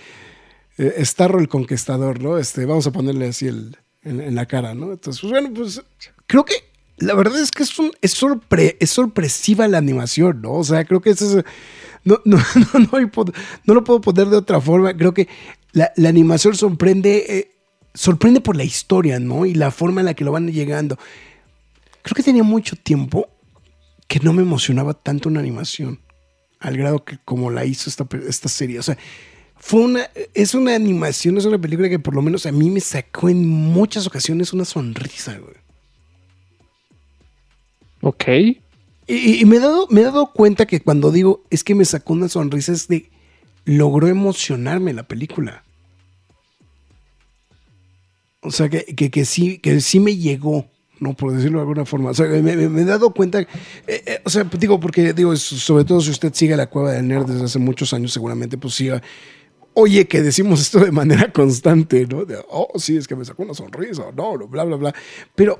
[0.77, 2.37] Eh, estarro el conquistador, ¿no?
[2.37, 4.91] Este, vamos a ponerle así el, en, en, la cara, ¿no?
[4.91, 5.81] Entonces, pues bueno, pues
[6.27, 6.55] creo que
[6.97, 10.53] la verdad es que es, un, sorpre, es sorpresiva la animación, ¿no?
[10.53, 11.45] O sea, creo que eso es.
[12.03, 13.33] No, no, no, no,
[13.65, 14.95] no lo puedo poner de otra forma.
[14.95, 15.27] Creo que
[15.73, 17.25] la, la animación sorprende.
[17.27, 17.51] Eh,
[17.93, 19.45] sorprende por la historia, ¿no?
[19.45, 20.97] Y la forma en la que lo van llegando
[22.07, 23.27] creo que tenía mucho tiempo
[24.07, 25.99] que no me emocionaba tanto una animación
[26.59, 28.79] al grado que como la hizo esta, esta serie.
[28.79, 28.97] O sea,
[29.57, 32.79] fue una, es una animación, es una película que por lo menos a mí me
[32.79, 35.56] sacó en muchas ocasiones una sonrisa, güey.
[38.07, 38.23] Ok.
[39.05, 42.29] Y, me, he dado, me dado cuenta que cuando digo es que me sacó una
[42.29, 43.09] sonrisa es de
[43.65, 45.65] logró emocionarme la película.
[48.39, 50.65] O sea, que, que, que sí, que sí me llegó.
[51.01, 51.15] ¿no?
[51.15, 52.11] Por decirlo de alguna forma.
[52.11, 53.47] O sea, me, he dado cuenta, eh,
[53.87, 57.25] eh, o sea, digo, porque digo, sobre todo si usted sigue la cueva del nerd
[57.25, 59.01] desde hace muchos años, seguramente pues siga.
[59.73, 62.23] Oye, que decimos esto de manera constante, ¿no?
[62.23, 64.95] De, oh, sí, es que me sacó una sonrisa, no, bla, bla, bla.
[65.35, 65.59] Pero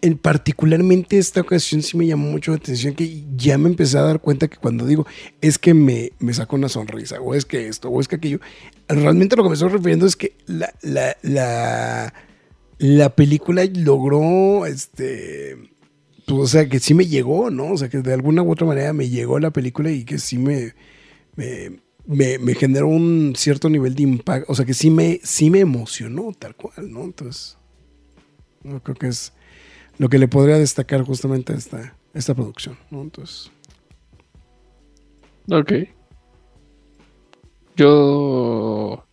[0.00, 4.02] en particularmente esta ocasión sí me llamó mucho la atención que ya me empecé a
[4.02, 5.06] dar cuenta que cuando digo
[5.40, 8.40] es que me, me sacó una sonrisa, o es que esto, o es que aquello,
[8.88, 12.14] realmente lo que me estoy refiriendo es que la, la, la,
[12.78, 15.56] la película logró, este,
[16.26, 17.72] pues, o sea, que sí me llegó, ¿no?
[17.72, 20.38] O sea, que de alguna u otra manera me llegó la película y que sí
[20.38, 20.74] me,
[21.36, 25.60] me, me, generó un cierto nivel de impacto, o sea, que sí me, sí me
[25.60, 27.04] emocionó tal cual, ¿no?
[27.04, 27.58] Entonces,
[28.62, 29.32] yo creo que es
[29.98, 33.02] lo que le podría destacar justamente a esta, esta producción, ¿no?
[33.02, 33.50] Entonces,
[35.50, 35.72] Ok.
[37.76, 39.04] Yo.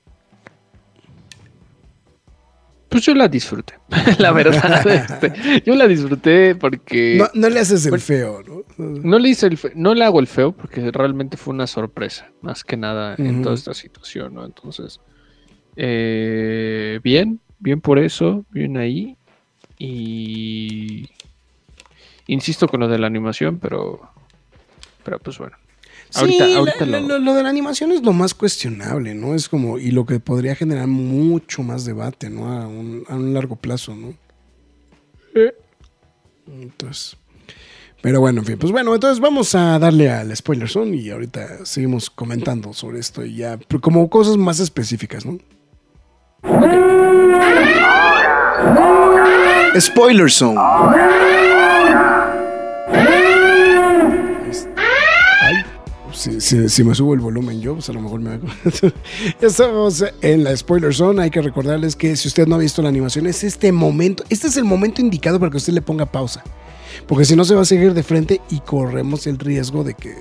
[2.89, 3.73] Pues yo la disfruté,
[4.19, 4.87] la verdad.
[5.33, 7.17] este, yo la disfruté porque.
[7.19, 8.63] no, no le haces el bueno, feo, ¿no?
[8.77, 12.31] No le hice el fe- no le hago el feo porque realmente fue una sorpresa,
[12.41, 14.45] más que nada en toda esta situación, ¿no?
[14.45, 14.99] Entonces,
[15.75, 19.17] eh, bien, bien por eso, bien ahí.
[19.79, 21.09] Y
[22.27, 24.01] insisto con lo de la animación, pero,
[25.03, 25.55] pero pues bueno.
[26.15, 29.33] Ahorita, Sí, ahorita la- lo- lo de la animación es lo más cuestionable, ¿no?
[29.33, 32.51] Es como, y lo que podría generar mucho más debate, ¿no?
[32.51, 34.13] A un, a un largo plazo, ¿no?
[36.47, 37.17] Entonces,
[38.01, 41.65] pero bueno, en fin, pues bueno, entonces vamos a darle al spoiler zone y ahorita
[41.65, 45.39] seguimos comentando sobre esto y ya, como cosas más específicas, ¿no?
[49.79, 50.57] Spoiler zone.
[55.41, 55.55] Ay,
[56.13, 58.47] si, si- si me subo el volumen yo, pues a lo mejor me hago.
[59.41, 61.23] estamos en la spoiler zone.
[61.23, 64.47] Hay que recordarles que si usted no ha visto la animación, es este momento, este
[64.47, 66.43] es el momento indicado para que usted le ponga pausa.
[67.07, 70.15] Porque si no se va a seguir de frente y corremos el riesgo de que,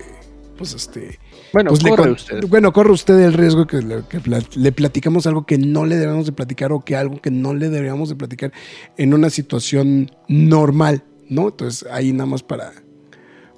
[0.56, 1.18] pues este,
[1.52, 2.46] bueno, pues, corre usted.
[2.48, 4.20] bueno, corre usted el riesgo que, le, que
[4.54, 7.68] le platicamos algo que no le debemos de platicar o que algo que no le
[7.68, 8.52] deberíamos de platicar
[8.96, 11.48] en una situación normal, ¿no?
[11.48, 12.72] Entonces ahí nada más para,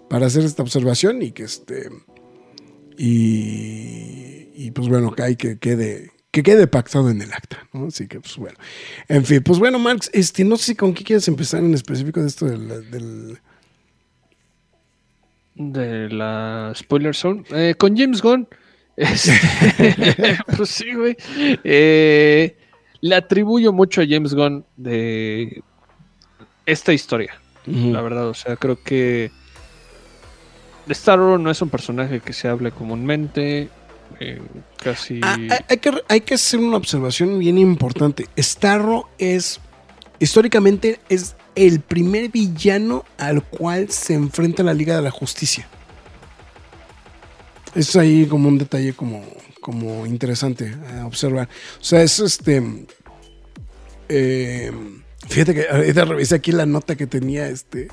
[0.08, 1.88] para hacer esta observación y que este
[2.96, 7.86] y, y, pues bueno, que hay que quede que quede pactado en el acta, ¿no?
[7.86, 8.56] Así que pues bueno.
[9.08, 12.26] En fin, pues bueno, Marx, este, no sé con qué quieres empezar en específico de
[12.26, 13.38] esto del, del
[15.54, 17.44] De la spoiler zone.
[17.50, 18.48] Eh, con James Gunn.
[18.96, 19.32] este,
[20.56, 21.16] pues sí, güey.
[21.64, 22.56] Eh,
[23.00, 25.62] le atribuyo mucho a James Gunn de
[26.66, 27.40] esta historia.
[27.66, 29.30] La verdad, o sea, creo que
[30.90, 33.70] Starro no es un personaje que se hable comúnmente.
[34.20, 34.42] eh,
[34.82, 35.20] casi.
[35.22, 38.26] Ah, hay, hay que, hay que hacer una observación bien importante.
[38.36, 39.60] Starro es,
[40.18, 45.68] históricamente, es el primer villano al cual se enfrenta la Liga de la Justicia.
[47.74, 49.24] Es ahí como un detalle como,
[49.60, 51.48] como interesante a observar.
[51.80, 52.86] O sea, es este...
[54.08, 54.70] eh,
[55.28, 57.88] fíjate que ahorita revisé aquí la nota que tenía este...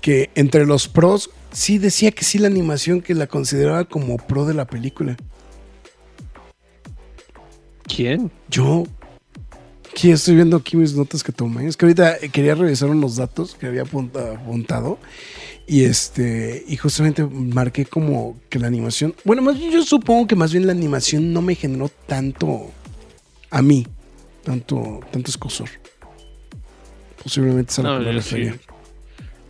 [0.00, 4.46] Que entre los pros, sí decía que sí la animación que la consideraba como pro
[4.46, 5.16] de la película.
[7.84, 8.30] ¿Quién?
[8.48, 8.84] Yo
[9.92, 11.66] aquí estoy viendo aquí mis notas que tomé.
[11.66, 14.98] Es que ahorita quería revisar unos datos que había apunta- apuntado.
[15.66, 19.14] Y este, y justamente marqué como que la animación.
[19.24, 22.70] Bueno, más yo supongo que más bien la animación no me generó tanto
[23.50, 23.86] a mí.
[24.42, 25.68] Tanto, tanto escosor.
[27.22, 28.50] Posiblemente No, yo sí.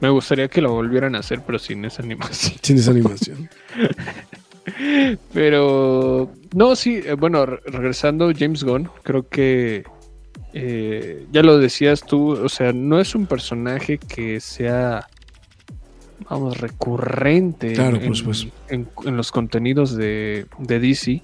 [0.00, 2.54] Me gustaría que lo volvieran a hacer, pero sin esa animación.
[2.62, 3.48] Sin esa animación.
[5.32, 9.84] Pero no, sí, eh, bueno, re- regresando James Gunn, creo que
[10.52, 15.06] eh, ya lo decías tú, o sea, no es un personaje que sea,
[16.28, 18.48] vamos, recurrente Claro, en, supuesto.
[18.68, 21.22] en- en los contenidos de, de DC.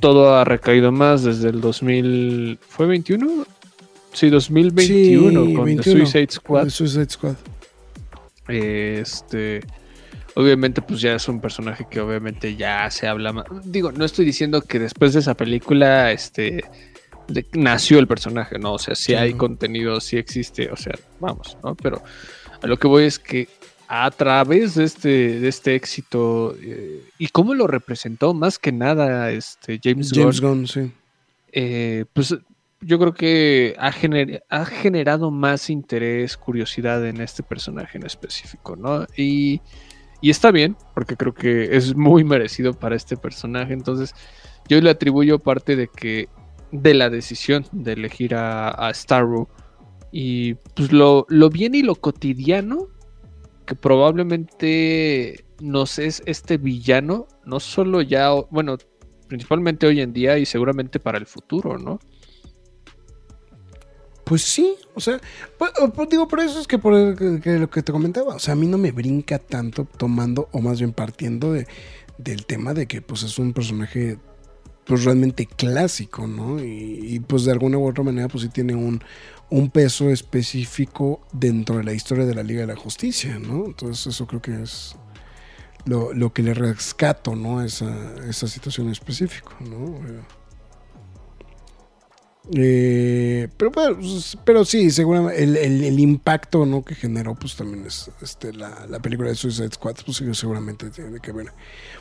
[0.00, 3.46] Todo ha recaído más desde el 2000, ¿fue 21?
[4.12, 6.58] Sí, 2021 Sí, con 21, The Suicide Squad.
[6.60, 7.34] con The Suicide Squad.
[8.48, 9.60] Este,
[10.34, 13.46] obviamente, pues ya es un personaje que obviamente ya se habla más.
[13.64, 16.64] Digo, no estoy diciendo que después de esa película, este,
[17.28, 21.56] de- nació el personaje, no, o sea, sí hay contenido, sí existe, o sea, vamos,
[21.62, 21.74] ¿no?
[21.74, 22.02] Pero
[22.62, 23.48] a lo que voy es que
[23.86, 29.30] a través de este, de este éxito eh, y cómo lo representó más que nada
[29.30, 30.92] este James, James Gunn, Gunn, sí.
[31.52, 32.34] eh, pues
[32.80, 38.76] yo creo que ha, gener- ha generado más interés, curiosidad en este personaje en específico,
[38.76, 39.06] ¿no?
[39.16, 39.60] Y,
[40.20, 43.72] y está bien, porque creo que es muy merecido para este personaje.
[43.72, 44.14] Entonces,
[44.68, 46.28] yo le atribuyo parte de que
[46.74, 49.48] de la decisión de elegir a, a Starro
[50.10, 52.88] Y pues lo, lo bien y lo cotidiano
[53.64, 58.76] que probablemente nos es este villano, no solo ya, bueno,
[59.28, 61.98] principalmente hoy en día y seguramente para el futuro, ¿no?
[64.24, 65.18] Pues sí, o sea,
[65.58, 68.56] pues, pues, digo, por eso es que por lo que te comentaba, o sea, a
[68.56, 71.66] mí no me brinca tanto tomando, o más bien partiendo de,
[72.18, 74.18] del tema de que pues es un personaje
[74.86, 76.62] pues realmente clásico, ¿no?
[76.62, 79.02] Y, pues de alguna u otra manera pues sí tiene un,
[79.50, 83.66] un, peso específico dentro de la historia de la Liga de la Justicia, ¿no?
[83.66, 84.96] Entonces eso creo que es
[85.86, 87.62] lo, lo que le rescato, ¿no?
[87.62, 90.00] Esa, esa situación específica, ¿no?
[92.52, 96.84] Eh, pero, pues, pero sí, seguramente el, impacto ¿no?
[96.84, 101.32] que generó, pues también es este, la, película de Suicide Squad, pues seguramente tiene que
[101.32, 101.52] ver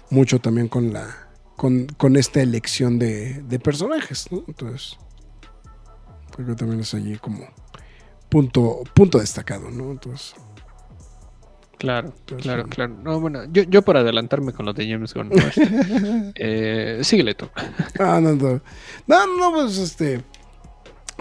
[0.09, 1.29] mucho también con la
[1.63, 4.43] con, con esta elección de, de, personajes, ¿no?
[4.49, 4.97] Entonces,
[6.35, 7.47] creo que también es allí como
[8.27, 9.91] punto, punto destacado, ¿no?
[9.91, 10.35] Entonces.
[11.77, 12.93] Claro, claro, claro.
[13.01, 15.31] No, bueno, yo, yo para adelantarme con lo de James Gunn,
[16.35, 17.47] eh, síguele tú.
[17.97, 18.61] Ah, no, no.
[19.07, 20.21] No, no, pues este.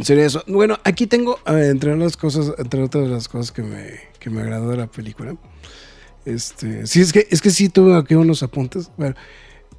[0.01, 0.43] Sería eso.
[0.49, 4.71] Bueno, aquí tengo, entre las cosas, entre otras las cosas que me, que me agradó
[4.71, 5.37] de la película.
[6.25, 8.91] Este, sí, es que, es que sí tuve aquí unos apuntes.
[8.97, 9.15] Bueno,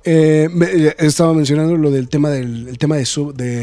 [0.05, 3.05] eh, eh, estaba mencionando lo del tema del tema de,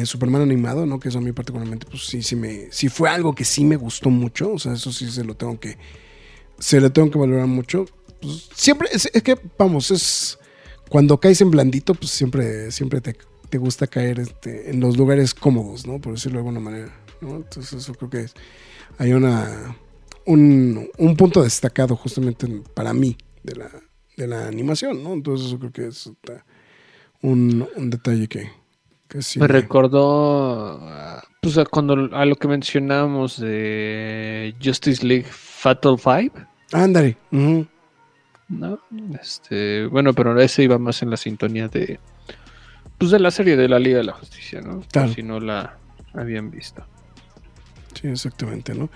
[0.07, 0.99] Superman animado, ¿no?
[0.99, 3.77] Que eso a mí particularmente, pues sí, sí me, sí fue algo que sí me
[3.77, 4.53] gustó mucho.
[4.53, 5.77] O sea, eso sí se lo tengo que,
[6.59, 7.87] se le tengo que valorar mucho.
[8.21, 10.39] Pues, siempre, es, que, vamos, es
[10.89, 13.17] cuando caes en blandito, pues siempre, siempre te,
[13.59, 16.01] gusta caer este, en los lugares cómodos, ¿no?
[16.01, 16.95] Por decirlo de alguna manera.
[17.21, 18.35] Entonces eso creo que es,
[18.99, 19.77] hay una,
[20.27, 23.71] un, punto destacado justamente para mí de la,
[24.23, 25.13] de la animación, ¿no?
[25.13, 26.11] Entonces eso creo que es
[27.23, 28.51] un, detalle que,
[29.09, 30.81] que sí me, recordó
[31.41, 36.33] pues cuando a lo que mencionamos de Justice League Fatal Five
[36.73, 37.17] Ándale.
[37.31, 38.79] ¿No?
[39.21, 41.99] Este, bueno, pero ese iba más en la sintonía de.
[42.99, 44.81] Pues de la serie de la Liga de la Justicia, ¿no?
[44.93, 45.13] Claro.
[45.13, 45.79] Si no la
[46.13, 46.85] habían visto.
[47.99, 48.91] Sí, exactamente, ¿no?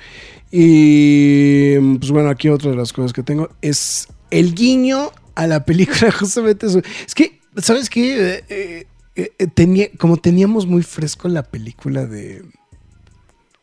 [0.50, 5.64] Y pues bueno, aquí otra de las cosas que tengo es el guiño a la
[5.64, 6.82] película, justamente eso.
[7.07, 8.35] Es que, ¿sabes qué?
[8.49, 12.45] Eh, eh, eh, tenía, como teníamos muy fresco la película de.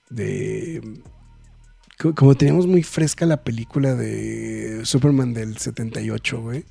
[0.09, 0.81] de
[2.15, 6.65] como teníamos muy fresca la película de Superman del 78, güey.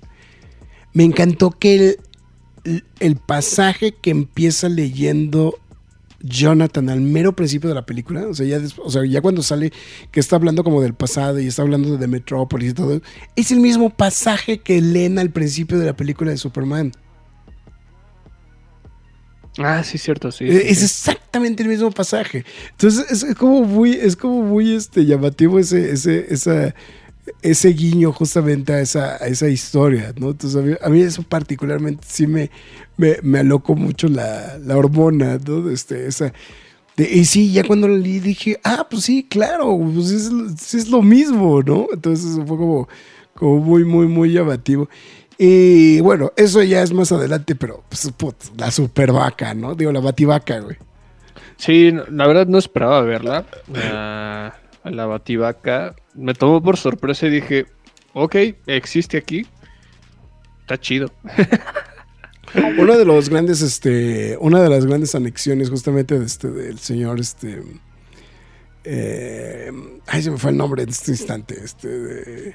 [0.93, 1.97] Me encantó que
[2.65, 5.57] el, el, pasaje que empieza leyendo
[6.23, 9.73] Jonathan al mero principio de la película, o sea, ya, o sea, ya cuando sale
[10.11, 13.01] que está hablando como del pasado y está hablando de Metrópolis y todo,
[13.37, 16.93] es el mismo pasaje que leen al principio de la película de Superman.
[19.59, 20.47] Ah, sí, cierto, sí.
[20.49, 22.45] Es exactamente el mismo pasaje.
[22.71, 26.75] Entonces es, como muy, es como muy este, llamativo ese, ese, esa,
[27.43, 30.31] ese guiño justamente a esa, a esa historia, ¿no?
[30.31, 32.51] Entonces a mí, eso particularmente sí me,
[32.97, 35.70] me, alocó mucho la, hormona, ¿no?
[35.70, 36.33] Este, esa,
[36.97, 41.03] y sí, ya cuando lo leí dije, ah, pues sí, claro, pues es, es lo
[41.03, 41.89] mismo, ¿no?
[41.93, 42.89] Entonces fue como,
[43.35, 44.89] como muy, muy, muy llamativo.
[45.39, 48.12] Y bueno, eso ya es más adelante, pero pues,
[48.59, 49.74] la super vaca, ¿no?
[49.74, 50.76] Digo, la bativaca, güey.
[51.57, 53.47] Sí, la verdad no esperaba verla.
[54.85, 57.66] La, bativaca me tomó por sorpresa y dije,
[58.14, 59.47] ok, existe aquí.
[60.61, 61.12] Está chido.
[62.78, 67.20] Uno de los grandes, este, una de las grandes anexiones justamente de este, del señor,
[67.20, 67.62] este,
[68.85, 69.70] eh,
[70.07, 72.55] ay, se me fue el nombre en este instante, este, de,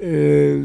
[0.00, 0.58] eh,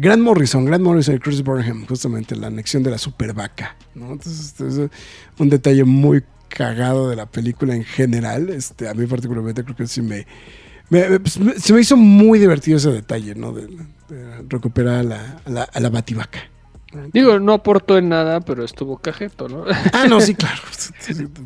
[0.00, 3.76] Grant Morrison, Grant Morrison y Chris Burnham, justamente la anexión de la super vaca.
[3.94, 4.12] ¿no?
[4.12, 4.90] Entonces, este es
[5.38, 8.48] un detalle muy cagado de la película en general.
[8.50, 10.26] Este, a mí particularmente creo que sí me,
[10.88, 13.52] pues, se me hizo muy divertido ese detalle, ¿no?
[13.52, 13.68] De,
[14.48, 16.40] recuperar a la, a la, a la bativaca.
[17.12, 19.64] Digo, no aportó en nada, pero estuvo cajeto, ¿no?
[19.92, 20.62] Ah, no, sí, claro.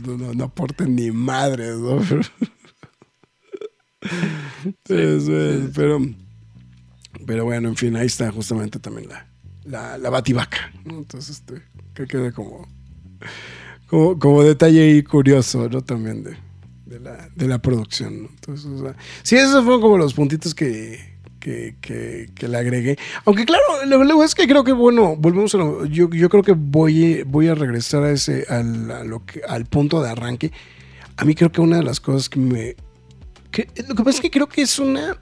[0.06, 2.00] No, no, aporta ni madre, ¿no?
[4.86, 6.00] pero,
[7.26, 9.08] pero bueno, en fin, ahí está justamente también
[9.64, 10.72] la, la, bativaca.
[10.84, 11.62] Entonces, este,
[11.94, 12.68] que quede como,
[14.18, 15.82] como, detalle ahí curioso, ¿no?
[15.82, 16.36] También de,
[17.36, 18.28] de, la, producción.
[18.34, 18.70] Entonces,
[19.22, 20.98] sí, esos fueron como los puntitos que,
[21.38, 22.98] que, que, le agregué.
[23.24, 26.52] Aunque claro, luego es que creo que, bueno, volvemos a lo, yo, yo creo que
[26.52, 30.52] voy, voy a regresar a ese, al, lo que, al punto de arranque.
[31.16, 32.76] A mí creo que una de las cosas que me,
[33.86, 35.18] lo que pasa es que creo que es una.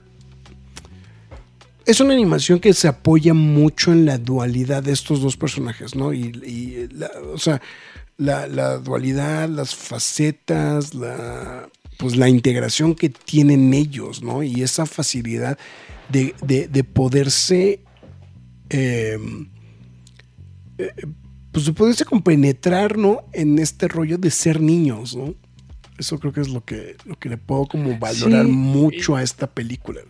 [1.85, 6.13] Es una animación que se apoya mucho en la dualidad de estos dos personajes, ¿no?
[6.13, 6.87] Y,
[7.33, 7.59] o sea,
[8.21, 11.67] la, la dualidad, las facetas, la,
[11.97, 14.43] pues la integración que tienen ellos, ¿no?
[14.43, 15.57] Y esa facilidad
[16.09, 17.79] de, de- de poderse,
[18.69, 19.17] eh,
[20.77, 20.91] eh,
[21.51, 23.23] pues de poderse compenetrar, ¿no?
[23.33, 25.33] En este rollo de ser niños, ¿no?
[25.97, 28.51] Eso creo que es lo que, lo que le puedo como valorar Sí.
[28.51, 30.01] mucho a esta película.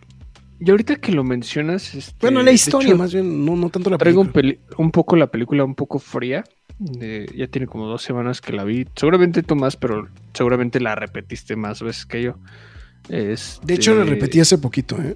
[0.64, 1.96] Y ahorita que lo mencionas.
[1.96, 4.60] este, Bueno, la historia, hecho, más bien, no, no tanto la Traigo película.
[4.68, 6.44] peli- un poco la película un poco fría.
[6.78, 8.88] de- ya tiene como dos semanas que la vi.
[8.96, 12.36] Seguramente tú más, pero seguramente la repetiste más veces que yo.
[13.10, 15.16] Este, De hecho, la repetí hace poquito, ¿eh?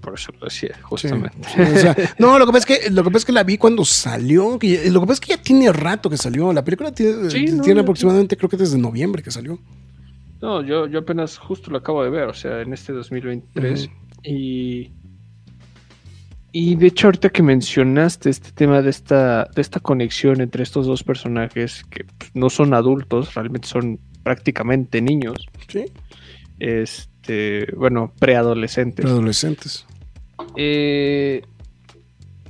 [0.00, 0.80] Por eso lo decía, Sí.
[0.82, 1.36] justamente.
[1.58, 3.58] O sea, no, lo que pasa es que lo que pasa es que la vi
[3.58, 4.58] cuando salió.
[4.58, 6.52] que lo que pasa es que ya tiene rato que salió.
[6.52, 9.58] La película tiene, Sí, no, tiene ya aproximadamente, creo que desde noviembre que salió.
[10.42, 13.86] No, yo, yo apenas justo lo acabo de ver, o sea, en este 2023.
[13.86, 13.92] Ujú.
[14.24, 14.90] Y.
[16.56, 20.86] Y de hecho, ahorita que mencionaste este tema de esta, de esta conexión entre estos
[20.86, 25.34] dos personajes, que pues, no son adultos, realmente son prácticamente niños,
[25.66, 25.86] Sí.
[26.60, 29.02] este, bueno, preadolescentes.
[29.04, 29.84] Pero adolescentes.
[30.56, 31.42] Eh,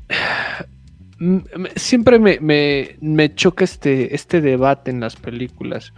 [1.76, 5.92] siempre me, me- me choca este, este debate en las películas,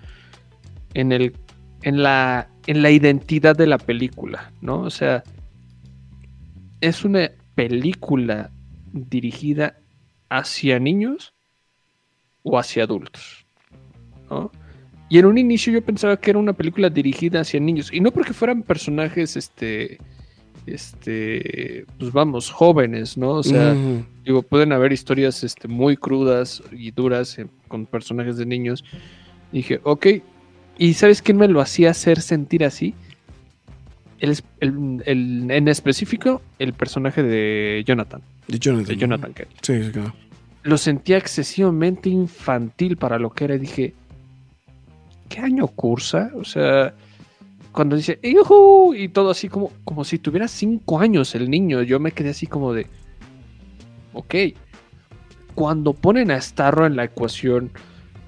[0.94, 1.34] en, el,
[1.82, 4.80] en, la, en la identidad de la película, ¿no?
[4.82, 5.24] O sea,
[6.80, 8.50] es una película
[8.92, 9.78] dirigida
[10.28, 11.34] hacia niños
[12.42, 13.46] o hacia adultos,
[14.30, 14.50] ¿no?
[15.08, 18.10] Y en un inicio yo pensaba que era una película dirigida hacia niños, y no
[18.10, 19.98] porque fueran personajes, este,
[20.66, 23.30] este, pues vamos, jóvenes, ¿no?
[23.30, 24.04] O sea, Ujú.
[24.24, 28.84] digo, pueden haber historias este, muy crudas y duras eh, con personajes de niños.
[29.52, 30.06] dije, ok,
[30.76, 32.94] ¿y sabes quién me lo hacía hacer sentir así?
[34.18, 38.86] El, el- el- en específico, el personaje de Jonathan, de Jonathan.
[38.86, 39.50] de Jonathan Kent.
[39.62, 40.14] Sí, sí, claro.
[40.62, 43.54] Lo sentía excesivamente infantil para lo que era.
[43.54, 43.94] y Dije,
[45.28, 46.30] ¿qué año cursa?
[46.34, 46.94] O sea,
[47.72, 52.00] cuando dice, "Yujú", y todo así como, como si tuviera cinco años el niño, yo
[52.00, 52.86] me quedé así como de,
[54.14, 54.34] ok.
[55.54, 57.70] Cuando ponen a Starro en la ecuación,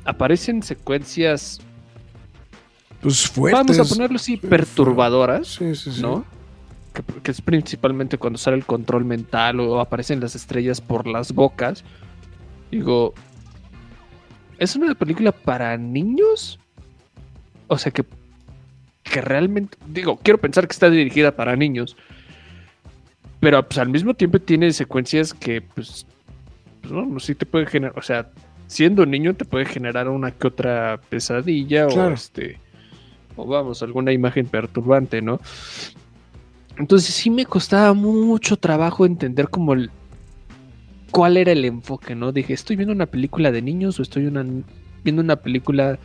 [0.05, 1.61] aparecen secuencias,
[3.01, 3.77] Pues fuertes.
[3.77, 6.03] vamos a ponerlo así, perturbadoras, Sí, sí, sí.
[6.03, 6.25] ¿no?
[6.93, 11.33] Que, que es principalmente cuando sale el control mental o aparecen las estrellas por las
[11.33, 11.85] bocas.
[12.71, 13.15] Digo,
[14.59, 16.59] ¿es una película para niños?
[17.69, 18.05] O sea que,
[19.05, 21.97] que realmente, digo, quiero pensar que está dirigida para niños.
[23.41, 26.05] Pero pues al mismo tiempo tiene secuencias que pues,
[26.81, 28.31] pues bueno, sí te puede generar, o sea,
[28.67, 32.59] siendo niño te puede generar una que otra pesadilla o este
[33.39, 35.41] o vamos, alguna imagen perturbante, ¿no?
[36.77, 39.91] Entonces sí me costaba mucho trabajo entender como el
[41.11, 42.33] cuál era el enfoque, ¿no?
[42.33, 44.45] Dije, ¿estoy viendo una película de niños o estoy una-
[45.03, 45.99] viendo una película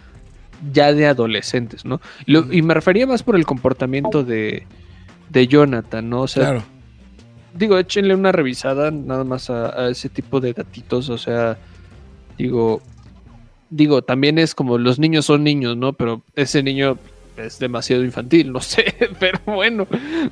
[0.72, 2.00] ya de adolescentes, ¿no?
[2.26, 4.66] Lo- y me refería más por el comportamiento de,
[5.30, 6.22] de Jonathan, ¿no?
[6.22, 6.64] O sea, Claro.
[7.54, 11.58] digo, échenle una revisada nada más a, a ese tipo de datitos, o sea,
[12.38, 12.82] digo,
[13.70, 15.94] digo, también es como los niños son niños, ¿no?
[15.94, 16.98] Pero ese niño
[17.38, 19.88] es demasiado infantil, no sé, pero bueno,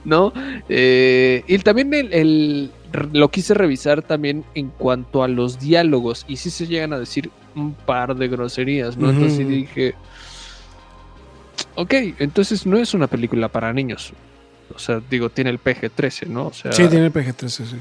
[0.05, 0.31] ¿no?
[0.69, 2.71] Eh, y también el, el-
[3.13, 7.29] lo quise revisar también en cuanto a los diálogos, y sí se llegan a decir
[7.55, 9.09] un par de groserías, ¿no?
[9.09, 9.95] Entonces dije,
[11.75, 14.13] ok, entonces no es una película para niños.
[14.73, 16.47] O sea, digo, tiene el PG-13, ¿no?
[16.47, 17.75] O sea, Sí, tiene el PG-13, sí.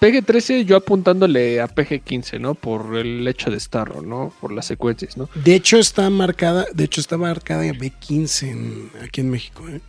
[0.00, 2.54] PG-13 yo apuntándole a PG-15, ¿no?
[2.54, 4.32] Por el hecho de Starro, ¿no?
[4.40, 5.28] Por las secuencias, ¿no?
[5.34, 9.80] De hecho, está marcada, de hecho, está marcada B15 en- aquí en México, ¿eh?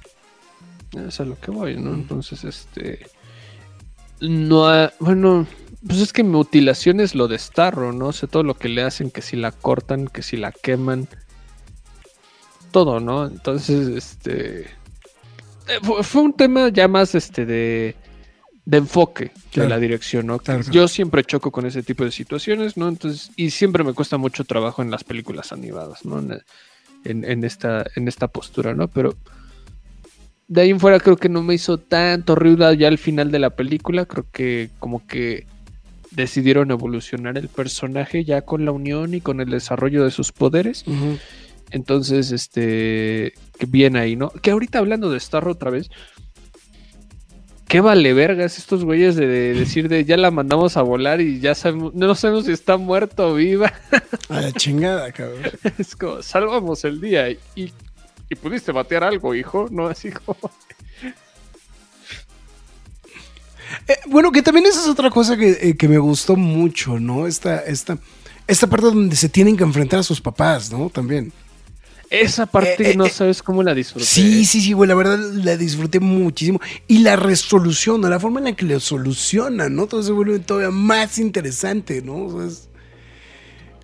[1.07, 1.93] Es a lo que voy, ¿no?
[1.93, 3.05] Entonces, este...
[4.21, 5.45] No, ha- bueno,
[5.85, 8.07] pues es que mutilación es lo de Starro, ¿no?
[8.07, 11.09] O sea, todo lo que le hacen, que si la cortan, que si la queman,
[12.71, 13.25] todo, ¿no?
[13.25, 14.61] Entonces, este...
[14.61, 17.95] eh, Fue, fue un tema ya más, este, de,
[18.65, 19.69] de enfoque Claro.
[19.69, 20.39] de la dirección, ¿no?
[20.39, 20.63] Claro.
[20.71, 22.87] Yo siempre choco con ese tipo de situaciones, ¿no?
[22.89, 26.19] Entonces, y siempre me cuesta mucho trabajo en las películas animadas, ¿no?
[26.19, 26.41] En,
[27.03, 28.87] en- en esta, en esta postura, ¿no?
[28.87, 29.15] Pero
[30.47, 33.39] de ahí en fuera creo que no me hizo tanto ruido ya al final de
[33.39, 34.05] la película.
[34.05, 35.45] Creo que como que
[36.11, 40.85] decidieron evolucionar el personaje ya con la unión y con el desarrollo de sus poderes.
[41.71, 44.29] Entonces, este, que bien ahí, ¿no?
[44.29, 45.89] Que ahorita hablando de Starro otra vez,
[47.67, 51.39] qué vale vergas estos güeyes de, de decir de ya la mandamos a volar y
[51.39, 53.73] ya sabemos, no sabemos si está muerta o viva.
[54.29, 55.43] A la chingada, cabrón.
[55.77, 59.87] es como, salvamos el día y, y pudiste batear algo, hijo, ¿no?
[59.87, 60.37] Así como...
[63.87, 67.27] Eh, bueno, que también esa es otra cosa que, eh, que me gustó mucho, ¿no?
[67.27, 67.97] Esta, esta,
[68.47, 70.89] esta parte donde se tienen que enfrentar a sus papás, ¿no?
[70.89, 71.33] También.
[72.09, 74.05] Esa parte Eh, eh, no eh, sabes cómo la disfruté.
[74.05, 76.59] Sí, sí, sí, güey, la verdad la disfruté muchísimo.
[76.87, 79.87] Y la resolución, la forma en la que lo solucionan, ¿no?
[79.87, 82.25] Todo se vuelve todavía más interesante, ¿no?
[82.25, 82.69] O sea, es-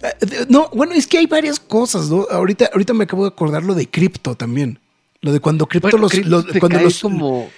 [0.03, 2.26] Eh, No, bueno, es que hay varias cosas, ¿no?
[2.32, 4.80] Ahorita, ahorita me acabo de acordar lo de cripto también.
[5.22, 7.51] Lo de cuando cripto Bueno, los, Crypto los- cuando los como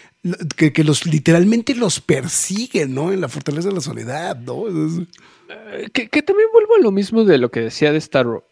[0.57, 3.11] que, que los literalmente los persiguen, ¿no?
[3.13, 4.67] En la fortaleza de la soledad, ¿no?
[4.67, 5.07] Es-
[5.49, 8.43] Eh, Que, que también vuelvo a lo mismo de lo que decía de Starro.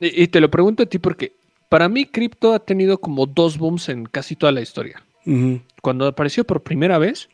[0.00, 1.32] Y, y te lo pregunto a ti porque
[1.68, 5.02] para mí Crypto ha tenido como dos booms en casi toda la historia.
[5.82, 7.28] Cuando apareció por primera vez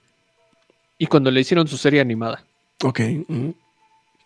[0.98, 2.44] y cuando le hicieron su serie animada.
[2.84, 3.00] Ok.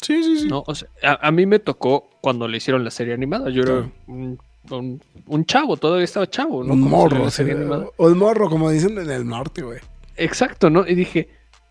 [0.02, 0.48] Sí, sí, sí.
[0.48, 0.62] ¿no?
[0.66, 3.50] O sea, a, a mí me tocó cuando le hicieron la serie animada.
[3.50, 3.78] Yo Claro.
[3.80, 4.38] era un,
[4.70, 6.74] un- un chavo, todavía estaba chavo, ¿no?
[6.74, 7.24] un morro.
[7.24, 7.86] la serie animada.
[7.96, 9.80] o un morro, como dicen en el norte, güey.
[10.16, 10.86] Exacto, ¿no?
[10.86, 11.28] Y dije,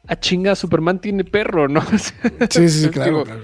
[0.07, 1.81] a chinga, Superman tiene perro, ¿no?
[2.49, 3.23] Sí, sí, sí, claro.
[3.23, 3.41] Claro.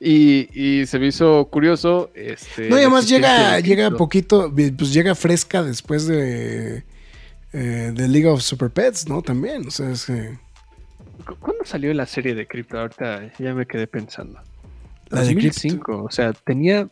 [0.00, 0.48] Y,
[0.80, 2.10] y se me hizo curioso.
[2.14, 3.96] Este, No, y además llega, llega Crypto.
[3.96, 6.84] poquito, pues llega fresca después de,
[7.52, 9.22] eh, de League of Super Pets, ¿no?
[9.22, 10.38] También, o sea, es que...
[11.26, 12.78] ¿Cu- ¿Cuándo salió la serie de Crypto?
[12.78, 14.40] Ahorita ya me quedé pensando.
[15.08, 16.88] La de 2005, o sea, tenía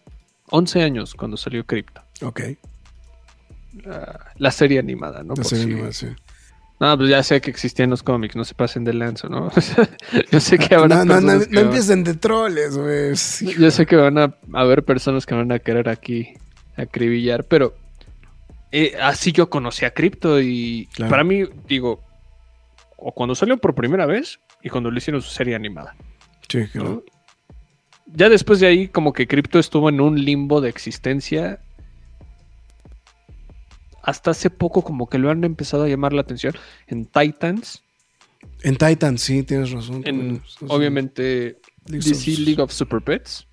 [0.51, 2.01] 11 años cuando salió Crypto.
[2.23, 2.41] Ok,
[3.85, 5.31] La, la serie animada, ¿no?
[5.31, 6.07] la Por serie si- animada, sí.
[6.81, 9.51] No, pues ya sé que existían los cómics, no se pasen de lanzo, ¿no?
[10.33, 13.17] Yo sé que habrá No, no, no, no empiecen de troles, güey.
[13.17, 13.55] Sí.
[13.59, 16.35] Yo sé que van a haber personas que van a querer aquí
[16.77, 17.75] acribillar, pero
[18.73, 21.11] eh, así yo conocí a Crypto y Claro.
[21.11, 22.01] para mí, digo,
[22.97, 25.95] o cuando salió por primera vez y cuando le hicieron su serie animada.
[26.49, 26.83] Sí, ¿no?
[26.83, 27.05] claro.
[28.07, 31.61] Ya después de ahí, como que Crypto estuvo en un limbo de existencia.
[34.05, 36.55] Hasta hace poco, como que lo han empezado a llamar la atención
[36.87, 37.83] en Titans.
[38.63, 40.03] En Titan, sí, tienes razón.
[40.05, 40.67] En, sí.
[40.69, 43.47] obviamente, League DC of- League of Super Pets.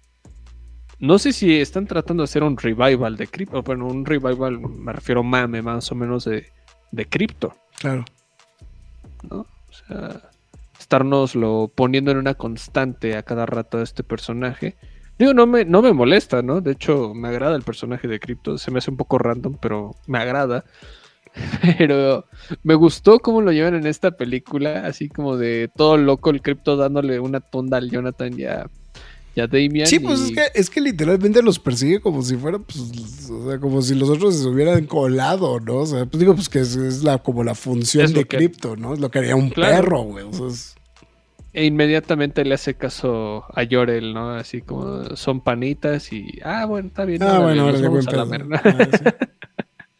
[1.00, 3.64] No sé si están tratando de hacer un revival de Crypto.
[3.64, 6.46] Bueno, un revival, me refiero mame más o menos de,
[6.92, 8.06] de Crypto, Claro.
[9.30, 9.40] ¿no?
[9.40, 10.30] O sea,
[10.80, 14.76] estarnoslo poniendo en una constante a cada rato a este personaje.
[15.22, 16.62] Digo, no me, no me molesta, ¿no?
[16.62, 18.58] De hecho, me agrada el personaje de Crypto.
[18.58, 20.66] Se me hace un poco random, pero me agrada.
[21.78, 22.26] Pero
[22.64, 26.76] me gustó cómo lo llevan en esta película, así como de todo loco el Crypto
[26.76, 28.68] dándole una tonda al Jonathan y a,
[29.36, 29.88] y a Damian.
[29.88, 33.48] Sí, pues y- es que, es que literalmente los persigue como si fuera, pues, o
[33.50, 35.76] sea, como si los otros se hubieran colado, ¿no?
[35.78, 38.36] O sea, pues digo, pues que es, es la, como la función Es de que-
[38.38, 38.94] cripto, ¿no?
[38.94, 39.76] Es lo que haría un Claro.
[39.84, 40.26] perro, güey.
[40.26, 40.76] O sea, es-
[41.54, 44.32] E inmediatamente le hace caso a Yorel, ¿no?
[44.32, 46.40] Así como son panitas y.
[46.46, 47.22] Ah, bueno, está bien.
[47.24, 48.26] Ah, bueno, ahora vamos a pedo.
[48.26, 48.56] lamer, ¿no?
[48.64, 49.16] Ah,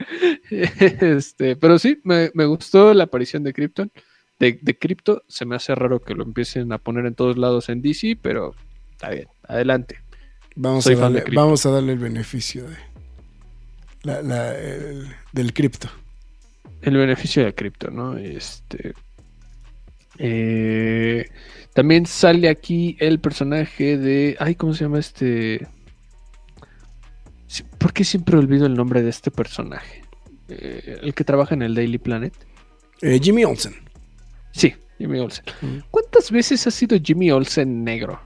[0.50, 3.92] este, pero sí, me, me gustó la aparición de Krypton.
[4.40, 7.70] De, de Crypto, se me hace raro que lo empiecen a poner en todos lados
[7.70, 8.56] en DC, pero
[8.92, 10.00] está bien, adelante.
[10.56, 11.40] Vamos, Soy a darle, cripto.
[11.42, 12.76] vamos a darle el beneficio de
[14.04, 15.90] la- la- el- del cripto.
[16.82, 18.18] El beneficio de Crypto, ¿no?
[18.18, 18.94] Este.
[20.24, 21.26] Eh,
[21.74, 24.38] también sale aquí el personaje de.
[24.40, 25.68] Ay, ¿cómo se llama este?
[27.80, 30.04] ¿Por qué siempre olvido el nombre de este personaje?
[30.48, 32.34] Eh, el que trabaja en el Daily Planet.
[33.02, 33.74] Eh, Jimmy Olsen.
[34.52, 35.44] Sí, Jimmy Olsen.
[35.62, 35.78] Mm.
[35.90, 38.22] ¿Cuántas veces ha sido Jimmy Olsen negro?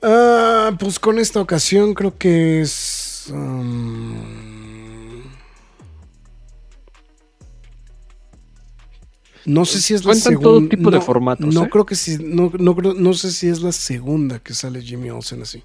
[0.00, 3.32] Ah, pues con esta ocasión creo que es.
[3.32, 4.41] um,
[9.46, 10.42] no sé si es la segunda.
[10.42, 11.68] todo tipo de formatos, No ¿eh?
[11.70, 12.18] creo que sí.
[12.20, 15.62] No, no, creo- no sé si es la segunda que sale Jimmy Olsen así.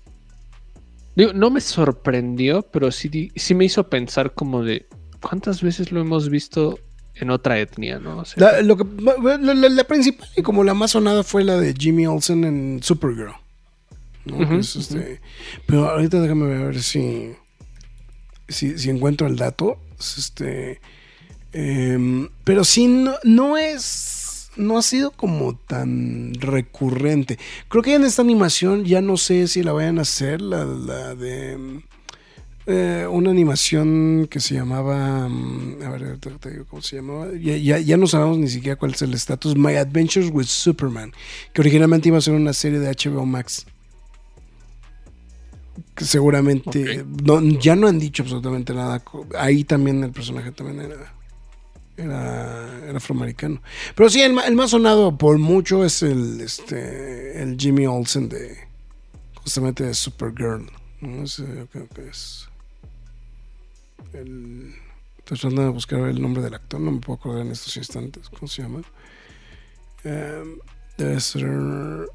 [1.15, 4.88] Digo, no me sorprendió, pero sí, sí me hizo pensar como de.
[5.21, 6.80] ¿Cuántas veces lo hemos visto
[7.15, 8.19] en otra etnia, no?
[8.19, 11.43] O sea, La, lo que- la- la- la principal y como la más sonada fue
[11.43, 13.32] la de Jimmy Olsen en Supergirl.
[14.25, 14.59] ¿no?
[14.59, 15.19] Es, este,
[15.65, 17.32] Pero ahorita déjame ver si,
[18.49, 19.80] si, si encuentro el dato.
[19.99, 20.80] Es Este,
[21.54, 24.50] em, pero sí, no, no es.
[24.58, 27.38] No ha sido como tan recurrente.
[27.70, 31.14] Creo que en esta animación ya no sé si la vayan a hacer, la, la
[31.14, 31.82] de.
[32.66, 35.30] eh, una animación que se llamaba.
[35.30, 37.28] mm, A ver, te digo cómo se llamaba.
[37.39, 39.56] Ya, ya, ya no sabemos ni siquiera cuál es el estatus.
[39.56, 41.14] My Adventures with Superman.
[41.54, 43.68] Que originalmente iba a ser una serie de HBO Max.
[45.95, 47.06] Que seguramente.
[47.24, 49.04] No, ya no han dicho absolutamente nada.
[49.38, 51.14] Ahí también el personaje también era.
[51.98, 53.62] Era, era afroamericano.
[53.95, 58.56] Pero sí, el, el más sonado por mucho es el, este, el Jimmy Olsen de.
[59.36, 60.70] Justamente de Supergirl.
[61.02, 62.48] No sé, yo creo que es.
[64.14, 64.76] El,
[65.18, 68.30] estoy tratando de buscar el nombre del actor, no me puedo acordar en estos instantes.
[68.30, 68.82] ¿Cómo se llama?
[70.04, 70.60] Em,
[70.98, 72.08] debe ser.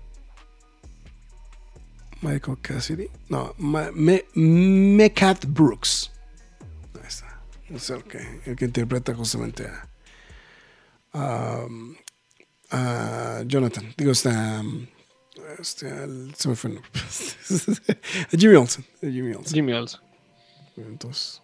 [2.22, 3.08] Michael Cassidy.
[3.28, 6.11] No, Mecat Brooks.
[7.74, 9.88] Es el que, el que interpreta justamente a,
[11.12, 11.66] a,
[12.70, 13.92] a Jonathan.
[13.96, 14.62] Digo, está.
[15.58, 16.90] Este, al- se me fue el nombre.
[18.32, 18.84] a Jimmy Olsen.
[19.02, 19.54] a Jimmy Olsen.
[19.54, 20.00] Jimmy Olsen.
[20.76, 21.40] Entonces.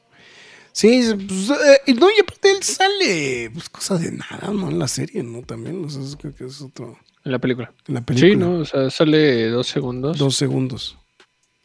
[0.73, 4.69] Sí, pues, eh, no, y aparte él sale, pues cosa de nada, ¿no?
[4.71, 5.43] En la serie, ¿no?
[5.43, 6.97] También, o sea, es que, que es otro.
[7.25, 7.73] En la película.
[7.89, 8.31] En la película.
[8.31, 8.61] Sí, ¿no?
[8.61, 10.19] O sea, sale dos segundos.
[10.19, 10.98] Dos segundos.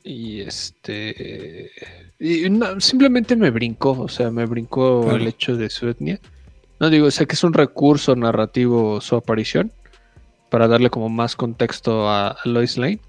[0.03, 1.71] Y este.
[2.19, 3.91] Y no, simplemente me brincó.
[3.91, 5.17] O sea, me brincó Claro.
[5.17, 6.19] el hecho de su etnia.
[6.79, 9.71] No digo, sé que es un recurso narrativo su aparición.
[10.49, 12.99] Para darle como más contexto a, a Lois Lane.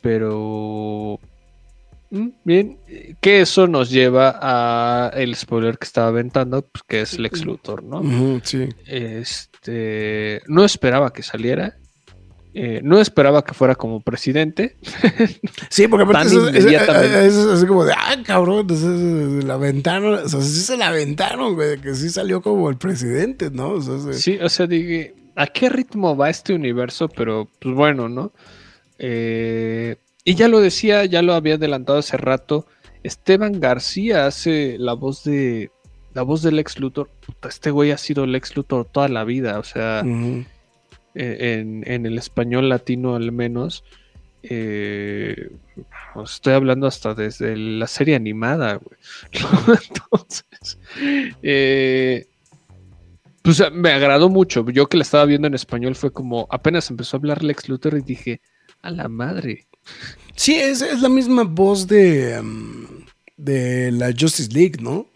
[0.00, 1.18] Pero.
[2.10, 2.78] mm, Bien,
[3.20, 7.82] que eso nos lleva a el spoiler que estaba aventando, pues, que es Lex Luthor,
[7.84, 8.40] ¿no?
[8.44, 8.68] Sí.
[8.86, 11.76] Este, no esperaba que saliera.
[12.54, 14.76] Eh, no esperaba que fuera como presidente.
[15.70, 16.34] Sí, porque aparte es,
[16.66, 20.60] es- es así como de, ah, cabrón, es- es- es- la aventaron, o sea, sí
[20.60, 23.70] se la aventaron, güey, que sí salió como el presidente, ¿no?
[23.70, 24.20] O sea, sí.
[24.20, 27.08] Sí, o sea, dije, ¿a qué ritmo va este universo?
[27.08, 28.32] Pero, pues bueno, ¿no?
[28.98, 32.66] Eh, y ya lo decía, ya lo había adelantado hace rato.
[33.02, 35.70] Esteban García hace la voz de.
[36.14, 37.08] La voz del Lex Luthor.
[37.26, 39.58] Puta, este güey ha sido Lex Luthor toda la vida.
[39.58, 40.44] O sea, eh,
[41.14, 43.84] en, en el español latino al menos.
[44.42, 45.50] eh,
[46.14, 48.98] os estoy hablando hasta desde la serie animada, güey.
[49.88, 50.78] Entonces,
[51.42, 52.26] eh,
[53.42, 54.68] pues eh, me agradó mucho.
[54.70, 57.96] Yo que la estaba viendo en español fue como apenas empezó a hablar Lex Luthor
[57.96, 58.40] y dije,
[58.82, 59.66] a la madre.
[60.36, 62.86] Sí, es, es la misma voz de, um,
[63.36, 65.06] de la Justice League, ¿no?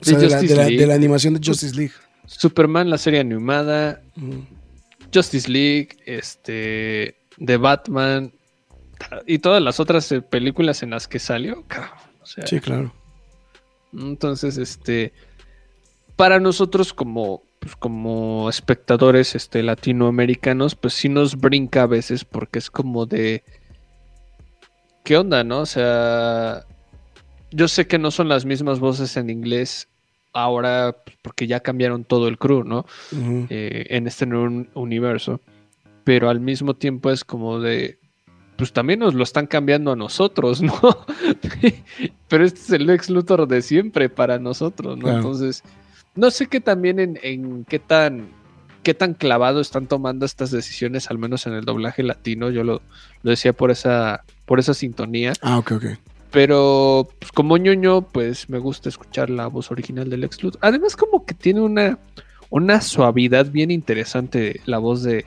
[0.00, 0.80] O sea, De de, la, Justice de la- League.
[0.80, 1.92] de la animación de Justice League.
[2.26, 4.00] Superman, la serie animada.
[5.12, 8.32] Justice League, este, The Batman
[9.26, 11.64] y todas las otras eh, películas en las que salió.
[11.66, 12.92] cabrón, o sea, Sí, claro.
[13.92, 15.12] Entonces, este,
[16.16, 22.58] para nosotros como, pues, como espectadores este, latinoamericanos, pues sí nos brinca a veces porque
[22.58, 23.44] es como de,
[25.04, 25.60] ¿qué onda, no?
[25.60, 26.66] O sea,
[27.50, 29.88] yo sé que no son las mismas voces en inglés
[30.42, 32.86] ahora porque ya cambiaron todo el crew, ¿no?
[33.50, 35.40] Eh, en este nuevo un- universo.
[36.04, 37.98] Pero al mismo tiempo es como de.
[38.56, 40.72] Pues también nos lo están cambiando a nosotros, ¿no?
[42.28, 45.04] Pero este es el Lex Luthor de siempre para nosotros, ¿no?
[45.04, 45.18] Claro.
[45.18, 45.62] Entonces,
[46.14, 48.28] no sé qué también en, en qué tan
[48.82, 52.48] qué tan clavado están tomando estas decisiones, al menos en el doblaje latino.
[52.50, 52.80] Yo lo,
[53.22, 55.34] lo decía por esa, por esa sintonía.
[55.42, 55.84] Ah, ok, ok.
[56.30, 60.60] Pero pues, como ñoño, pues me gusta escuchar la voz original del Lex Luthor.
[60.62, 61.98] Además, como que tiene una,
[62.50, 65.24] una suavidad bien interesante la voz de,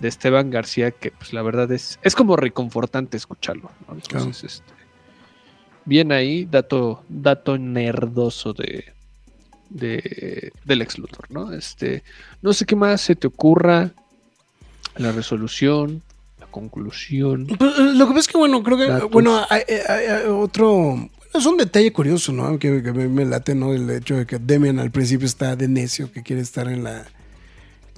[0.00, 3.70] de Esteban García, que pues la verdad es, es como reconfortante escucharlo.
[3.86, 3.94] ¿no?
[3.94, 4.72] Entonces, este,
[5.84, 8.92] bien ahí, dato, dato nerdoso de,
[9.70, 11.52] de del Lex Luthor, ¿no?
[11.52, 12.02] Este,
[12.42, 13.92] no sé qué más se te ocurra.
[14.96, 16.02] La resolución,
[16.52, 17.46] conclusión.
[17.58, 19.10] Pues, eh, lo que pasa es que, bueno, creo que, Datos.
[19.10, 22.56] bueno, hay, hay- hay otro, es un detalle curioso, ¿no?
[22.60, 23.72] Que, que me, me late, ¿no?
[23.74, 27.04] El hecho de que Demian al principio está de necio, que quiere estar en la,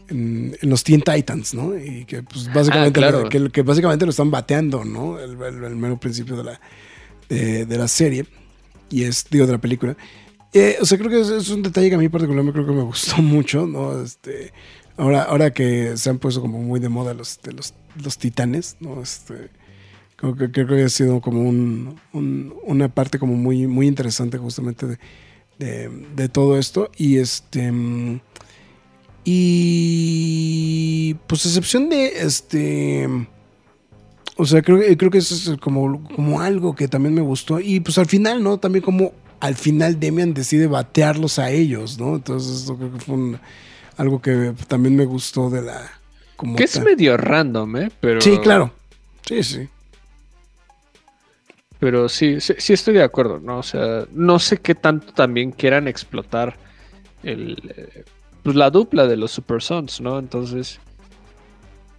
[0.08, 1.76] en, en los Teen Titans, ¿no?
[1.78, 3.22] Y que, pues, básicamente, Ah, claro.
[3.24, 5.18] lo, que, que básicamente lo están bateando, ¿no?
[5.18, 6.60] El, el- el mero principio de la,
[7.28, 8.26] de, de la serie,
[8.90, 9.96] y es, digo, de la película.
[10.52, 12.72] Eh, o sea, creo que es, es un detalle que a mí particularmente creo que
[12.78, 14.00] me gustó mucho, ¿no?
[14.02, 14.52] Este,
[14.96, 18.76] ahora, ahora que se han puesto como muy de moda los, de los, los titanes,
[18.80, 19.00] ¿no?
[19.02, 19.50] Este,
[20.16, 24.98] creo que, ha sido como un, un- una parte como muy, muy interesante justamente de,
[25.58, 26.90] de, de todo esto.
[26.96, 27.72] Y este...
[29.26, 33.08] Y pues a excepción de este...
[34.36, 37.60] O sea, creo, creo que eso es como, como algo que también me gustó.
[37.60, 38.58] Y pues al final, ¿no?
[38.58, 42.16] También como al final Demian decide batearlos a ellos, ¿no?
[42.16, 43.38] Entonces eso creo que fue un-
[43.96, 45.90] algo que también me gustó de la...
[46.36, 46.84] Como Que es tal.
[46.84, 47.90] medio random, ¿eh?
[48.00, 48.72] Pero, Sí, claro.
[49.26, 49.68] Sí, sí.
[51.78, 53.58] Pero sí, sí, sí estoy de acuerdo, ¿no?
[53.58, 56.56] O sea, no sé qué tanto también quieran explotar
[57.22, 58.04] el, eh,
[58.42, 60.18] pues la dupla de los Super Sons, ¿no?
[60.18, 60.80] Entonces,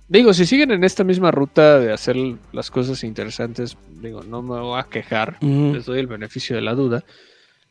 [0.08, 2.16] digo, si siguen en esta misma ruta de hacer
[2.52, 5.74] las cosas interesantes, digo, no me voy a quejar, Ujú.
[5.76, 7.04] les doy el beneficio de la duda.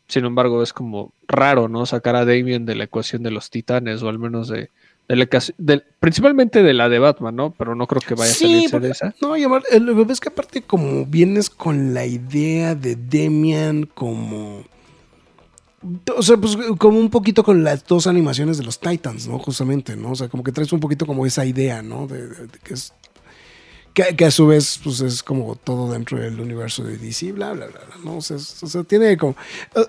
[0.08, 1.86] Sin embargo, es como raro, ¿no?
[1.86, 4.70] Sacar a Damien de la ecuación de los titanes, o al menos de,
[5.08, 7.50] de la ecuación- del- principalmente de la de Batman, ¿no?
[7.56, 9.14] Pero no creo que vaya a salirse porque- de esa.
[9.22, 14.62] No, y el- pasa es que aparte como vienes con la idea de Demian como...
[16.16, 19.38] O sea, pues como un poquito con las dos animaciones de los Titans, ¿no?
[19.38, 20.12] Justamente, ¿no?
[20.12, 22.06] O sea, como que traes un poquito como esa idea, ¿no?
[22.06, 22.92] De, de- de que es...
[23.94, 27.52] Que, que a su vez, pues es como todo dentro del universo de DC, bla,
[27.52, 28.16] bla, bla, bla, ¿no?
[28.16, 29.36] O sea, o sea, tiene como.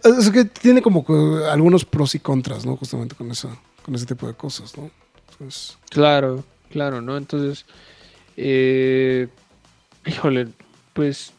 [0.04, 1.04] Es que tiene como
[1.52, 2.78] algunos pros y contras, ¿no?
[2.78, 3.50] Justamente con eso,
[3.82, 4.92] con ese tipo de cosas, ¿no?
[5.90, 7.18] Claro, claro, ¿no?
[7.18, 7.66] Entonces,
[8.38, 9.28] eh,
[10.06, 10.50] híjole,
[10.94, 11.34] pues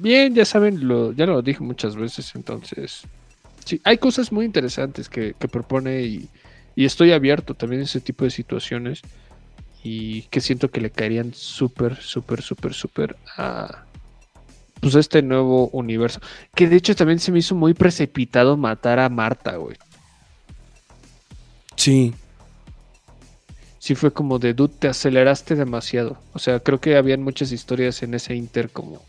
[0.00, 3.02] bien, ya saben, lo, ya lo dije muchas veces, entonces,
[3.64, 6.28] sí, hay cosas muy interesantes que, que propone y,
[6.74, 9.02] y estoy abierto también a ese tipo de situaciones
[9.84, 13.84] y que siento que le caerían súper, súper, súper, súper a
[14.80, 16.20] pues a este nuevo universo.
[16.54, 19.76] Que de hecho también se me hizo muy precipitado matar a Marta, güey.
[21.76, 22.14] sí.
[23.78, 26.18] sí fue como de dude, te aceleraste demasiado.
[26.32, 29.02] O sea, creo que habían muchas historias en ese Inter como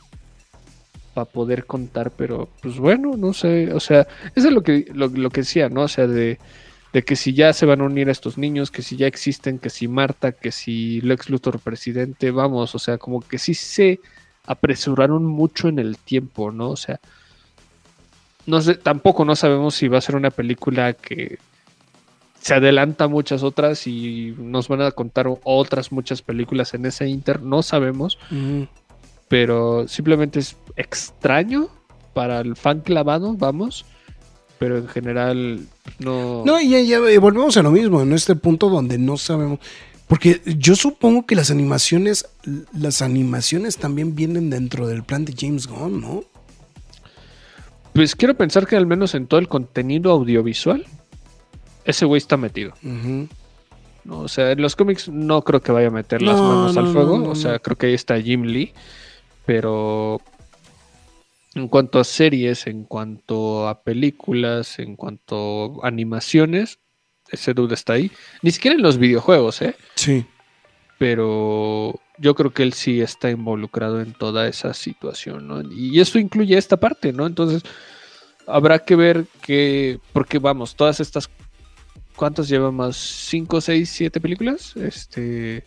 [1.14, 4.06] para poder contar, pero pues bueno, no sé, o sea,
[4.36, 5.84] eso es lo que, lo, lo que decía, ¿no?
[5.84, 6.38] O sea, de,
[6.96, 9.60] de que si ya se van a unir a estos niños, que si ya existen,
[9.60, 14.00] que si Marta, que si Lex Luthor presidente, vamos, o sea, como que sí se
[14.46, 16.70] apresuraron mucho en el tiempo, ¿no?
[16.70, 17.02] O sea,
[18.46, 21.38] no sé, tampoco no sabemos si va a ser una película que
[22.40, 27.42] se adelanta muchas otras y nos van a contar otras muchas películas en ese inter,
[27.42, 28.18] no sabemos,
[29.28, 31.68] pero simplemente es extraño
[32.14, 33.84] para el fan clavado, vamos,
[34.60, 35.60] pero en general
[36.00, 36.44] no...
[36.46, 39.60] No, y ya, y volvemos a lo mismo, en este punto donde no sabemos.
[40.08, 42.28] Porque yo supongo que las animaciones,
[42.74, 46.24] las animaciones también vienen dentro del plan de James Gunn, ¿no?
[47.94, 50.86] Pues quiero pensar que al menos en todo el contenido audiovisual,
[51.86, 52.74] ese güey está metido.
[54.04, 54.20] ¿no?
[54.20, 56.82] O sea, en los cómics no creo que vaya a meter las No, manos no,
[56.82, 57.30] al fuego.
[57.30, 58.74] o sea, creo que ahí está Jim Lee.
[59.46, 60.20] Pero
[61.56, 66.80] en cuanto a series, en cuanto a películas, en cuanto a animaciones,
[67.32, 68.12] ese dude está ahí.
[68.42, 69.76] Ni siquiera en los videojuegos, ¿eh?
[69.96, 70.26] Sí.
[70.98, 75.62] Pero yo creo que él sí está involucrado en toda esa situación, ¿no?
[75.62, 77.26] Y eso incluye esta parte, ¿no?
[77.26, 77.64] Entonces,
[78.48, 81.30] habrá que ver que, porque vamos, todas estas,
[82.16, 82.98] ¿cuántas llevan más?
[82.98, 84.76] ¿Cinco, seis, siete películas?
[84.76, 85.64] Este,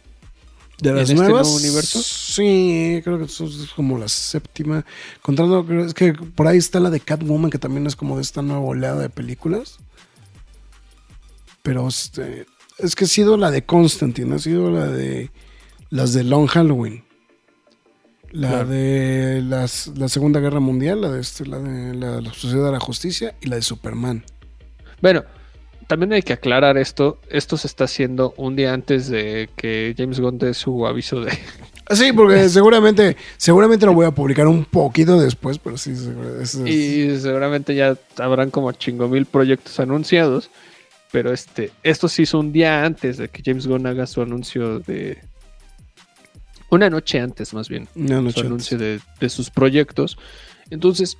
[0.81, 1.43] De las ¿En este nuevas.
[1.49, 2.01] nuevo universo?
[2.03, 4.85] Sí, creo que eso es como la séptima.
[5.23, 8.23] Contando, creo- es que por ahí está la de Catwoman, que también es como de
[8.23, 9.79] esta nueva oleada de películas.
[11.63, 12.47] Pero este,
[12.79, 15.31] es que ha sido la de Constantine, ha sido la de
[15.91, 17.05] las de Long Halloween.
[18.31, 18.69] La Claro.
[18.69, 22.73] de las, la Segunda Guerra Mundial, la de, este, la de la, la Sociedad de
[22.73, 24.25] la Justicia y la de Superman.
[25.01, 25.25] bueno,
[25.89, 27.19] también hay que aclarar esto.
[27.29, 31.33] Esto se está haciendo un día antes de que James Gunn dé su aviso de...
[31.91, 36.55] Ah, Sí, porque seguramente, seguramente lo voy a publicar un poquito después, pero sí, es-
[36.55, 40.51] es- Y seguramente ya habrán como chingo mil proyectos anunciados.
[41.11, 44.81] Pero este, esto se hizo un día antes de que James Gunn haga su anuncio
[44.81, 45.17] de.
[46.71, 47.89] Una noche antes, más bien.
[47.95, 48.47] Una noche su antes.
[48.47, 50.19] anuncio de, de sus proyectos.
[50.69, 51.17] Entonces,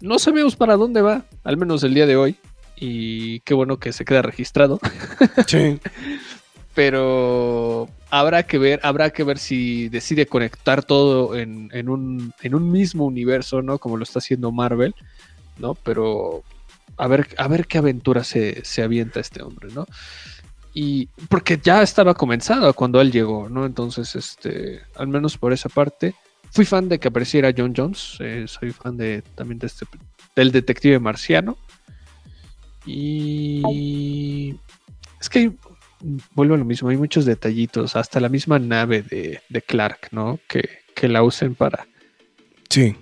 [0.00, 2.36] no sabemos para dónde va, al menos el día de hoy.
[2.80, 4.80] Y qué bueno que se queda registrado.
[5.46, 5.78] Sí.
[6.74, 12.54] Pero habrá que ver, habrá que ver si decide conectar todo en, en un, en
[12.54, 13.78] un mismo universo, ¿no?
[13.78, 14.94] Como lo está haciendo Marvel,
[15.58, 15.74] ¿no?
[15.74, 16.44] Pero
[16.96, 19.86] a ver, a ver qué aventura se, se avienta este hombre, ¿no?
[20.72, 23.66] Y porque ya estaba comenzado cuando él llegó, ¿no?
[23.66, 26.14] Entonces, este, al menos por esa parte,
[26.52, 29.86] fui fan de que apareciera John Jones, eh, soy fan de también de este,
[30.36, 31.56] del detective marciano.
[32.86, 34.56] Y
[35.20, 35.52] es que
[36.34, 40.38] vuelvo a lo mismo, hay muchos detallitos, hasta la misma nave de, de Clark, ¿no?
[40.48, 41.86] Que, que la usen para,
[42.68, 42.96] Sí.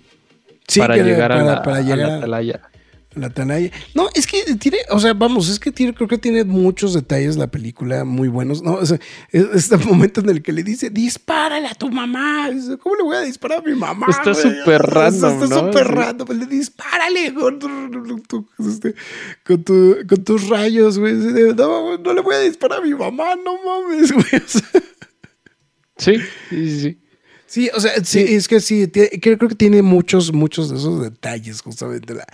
[0.66, 2.60] Sí, para llegar, a, la, para a llegar la a- atalaya.
[3.14, 3.70] La Atalaya.
[3.94, 7.36] No, es que tiene, o sea, vamos, es que tiene, creo que tiene muchos detalles
[7.36, 8.62] la película muy buenos.
[8.62, 9.00] No, o sea,
[9.32, 12.50] es- este momento en el que le dice, dispárale a tu mamá.
[12.80, 14.06] ¿Cómo le voy a disparar a mi mamá?
[14.10, 15.66] Está súper random, Está ¿no?
[15.66, 15.92] súper Sí.
[15.94, 16.28] random.
[16.38, 18.94] Le dispárale con, tu- este,
[19.44, 21.14] con, tu- con tus rayos, güey.
[21.14, 24.24] No, no le voy a disparar a mi mamá, no mames, güey.
[24.44, 24.62] O sea,
[25.96, 26.14] Sí,
[26.50, 26.98] sí, sí,
[27.46, 27.70] sí.
[27.74, 31.60] O sea, sí, es que sí, creo, creo que tiene muchos, muchos de esos detalles,
[31.60, 32.24] justamente la,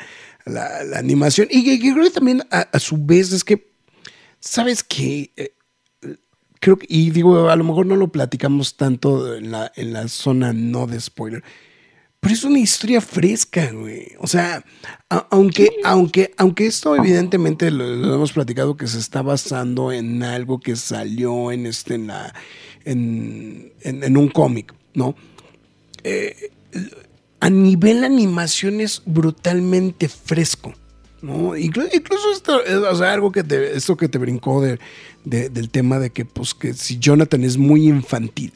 [0.44, 1.48] la, la animación.
[1.50, 3.72] Y que creo que también a, a su vez es que,
[4.40, 5.32] ¿sabes qué?
[5.36, 5.54] Eh,
[6.60, 10.08] creo que, y digo, a lo mejor no lo platicamos tanto en la, en la
[10.08, 11.42] zona no de spoiler,
[12.20, 14.12] pero es una historia fresca, güey.
[14.18, 14.64] O sea,
[15.10, 20.22] a- aunque, aunque, aunque esto evidentemente lo, lo hemos platicado que se está basando en
[20.22, 22.34] algo que salió en este, en la,
[22.86, 25.14] en, en- en un cómic, ¿no?
[26.02, 26.50] Eh,
[27.44, 30.72] a nivel animación es brutalmente fresco.
[31.20, 31.54] ¿no?
[31.56, 34.78] Inclu- Incluso, esto, eh, algo que te, esto que te brincó de,
[35.26, 38.52] de- del tema de que, pues, que si Jonathan es muy infantil.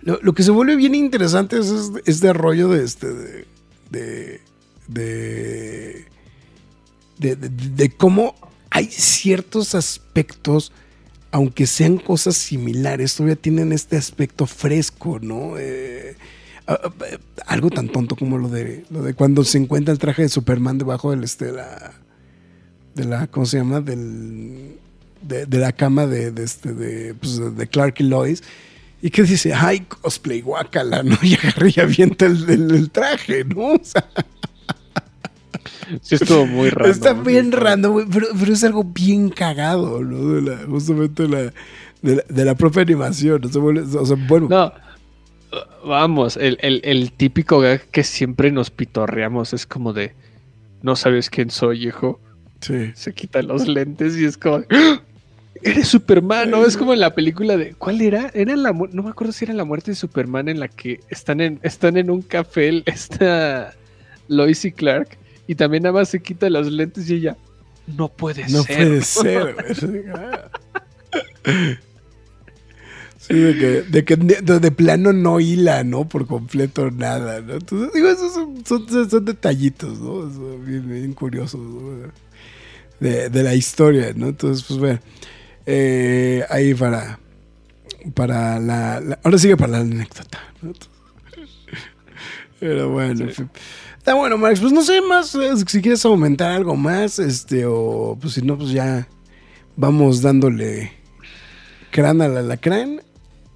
[0.00, 3.06] lo, que se vuelve bien interesante es este, este rollo de este.
[3.12, 3.44] de.
[3.90, 4.40] de.
[4.88, 6.06] de,
[7.18, 8.34] de- de- de cómo
[8.70, 10.72] hay ciertos aspectos,
[11.32, 15.58] aunque sean cosas similares, todavía tienen este aspecto fresco, ¿no?
[15.58, 16.16] Eh,
[16.66, 16.90] a- a-
[17.46, 20.78] algo tan tonto como lo de, lo de cuando se encuentra el traje de Superman
[20.78, 21.92] debajo del este, de la.
[22.94, 23.26] de la.
[23.28, 23.80] ¿Cómo se llama?
[23.80, 24.76] Del.
[25.22, 28.42] de, de la cama de, de este, de, pues, de Clark y Lois.
[29.02, 31.16] Y que dice, ay, cosplay, guácala, ¿no?
[31.22, 33.72] Y agarra y avienta el, el- el traje, ¿no?
[33.74, 34.04] O sea,
[36.02, 36.90] Sí, estuvo muy raro.
[36.90, 40.32] está bien random, güey, pero, pero es algo bien cagado, ¿no?
[40.34, 41.38] De la, justamente la,
[42.02, 43.44] de, la, de la propia animación.
[43.44, 44.72] O sea, vuelve- o sea, bueno, No.
[45.84, 50.12] Vamos, el, el- el típico gag que siempre nos pitorreamos es como de.
[50.82, 52.20] No sabes quién soy, hijo.
[52.60, 52.92] sí.
[52.94, 54.64] Se quita los lentes y es como.
[54.70, 55.00] ¡Ah!
[55.62, 56.64] Eres Superman, ¿no?
[56.66, 57.72] Es como en la película de.
[57.74, 58.30] ¿Cuál era?
[58.34, 61.40] Era la No me acuerdo si era la muerte de Superman en la que están
[61.40, 63.74] en, están en un café, esta
[64.28, 65.16] Lois y Clark.
[65.48, 67.36] Y también nada más se quita los lentes y ella.
[67.86, 68.76] No puede No ser.
[68.76, 69.02] puede
[69.74, 70.50] ser.
[73.28, 76.08] Sí, de que, de que de, de plano no hila, ¿no?
[76.08, 77.54] Por completo nada, ¿no?
[77.54, 80.32] Entonces, digo, esos son, son- son detallitos, ¿no?
[80.32, 82.08] Son bien, bien curiosos, ¿no?
[83.00, 84.28] De, de la historia, ¿no?
[84.28, 85.00] Entonces, pues bueno,
[85.66, 87.18] eh, ahí para,
[88.14, 90.72] para la, la- Ahora sigue para la anécdota, ¿no?
[92.60, 93.50] Pero bueno, en fin.
[93.98, 94.60] Está bueno, Max.
[94.60, 98.56] Pues no sé más eh, si quieres aumentar algo más, este, o pues si no,
[98.56, 99.06] pues ya
[99.76, 100.92] vamos dándole
[101.90, 103.00] crán al alacrán.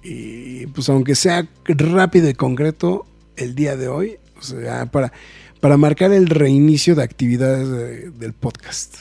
[0.03, 3.05] Y pues aunque sea rápido y concreto
[3.35, 5.11] el día de hoy, o sea, para,
[5.59, 8.97] para marcar el reinicio de actividades de- del podcast.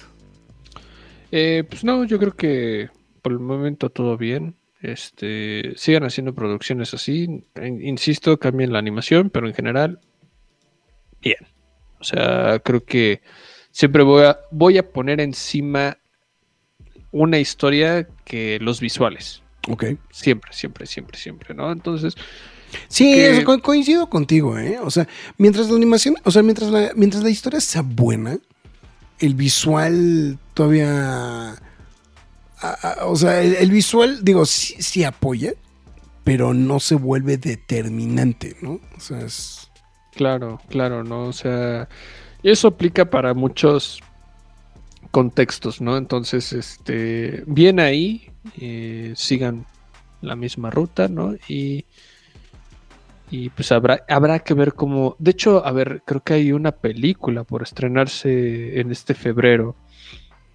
[1.32, 2.89] Eh, pues no, yo creo que
[3.22, 4.56] por el momento todo bien.
[4.82, 7.24] Este, sigan haciendo producciones así.
[7.62, 10.01] In- Insisto, cambien la animación, pero en general,
[11.22, 11.36] bien.
[11.98, 13.20] O sea, creo que
[13.70, 15.98] siempre voy a, voy a poner encima
[17.12, 19.43] una historia que los visuales.
[19.68, 19.84] Ok.
[20.10, 21.70] Siempre, siempre, siempre, siempre, ¿no?
[21.72, 22.14] Entonces,
[22.86, 24.78] Sí, Que- eso, co- coincido contigo, ¿eh?
[24.80, 25.08] O sea,
[25.38, 28.38] mientras la animación, o sea, mientras la, mientras la historia sea buena,
[29.18, 31.50] el visual todavía...
[31.50, 31.56] a-
[32.60, 35.54] a- o sea, el, el visual, digo, sí, sí apoya,
[36.22, 38.80] pero no se vuelve determinante, ¿no?
[38.96, 39.68] O sea, es...
[40.14, 41.24] Claro, claro, ¿no?
[41.24, 41.88] O sea,
[42.42, 44.00] y eso aplica para muchos
[45.10, 45.96] contextos, ¿no?
[45.96, 48.30] Entonces, este, bien ahí,
[48.60, 49.66] eh, sigan
[50.22, 51.34] la misma ruta, ¿no?
[51.48, 51.84] Y,
[53.30, 56.72] y pues habrá, habrá que ver cómo, de hecho, a ver, creo que hay una
[56.72, 59.76] película por estrenarse en este febrero.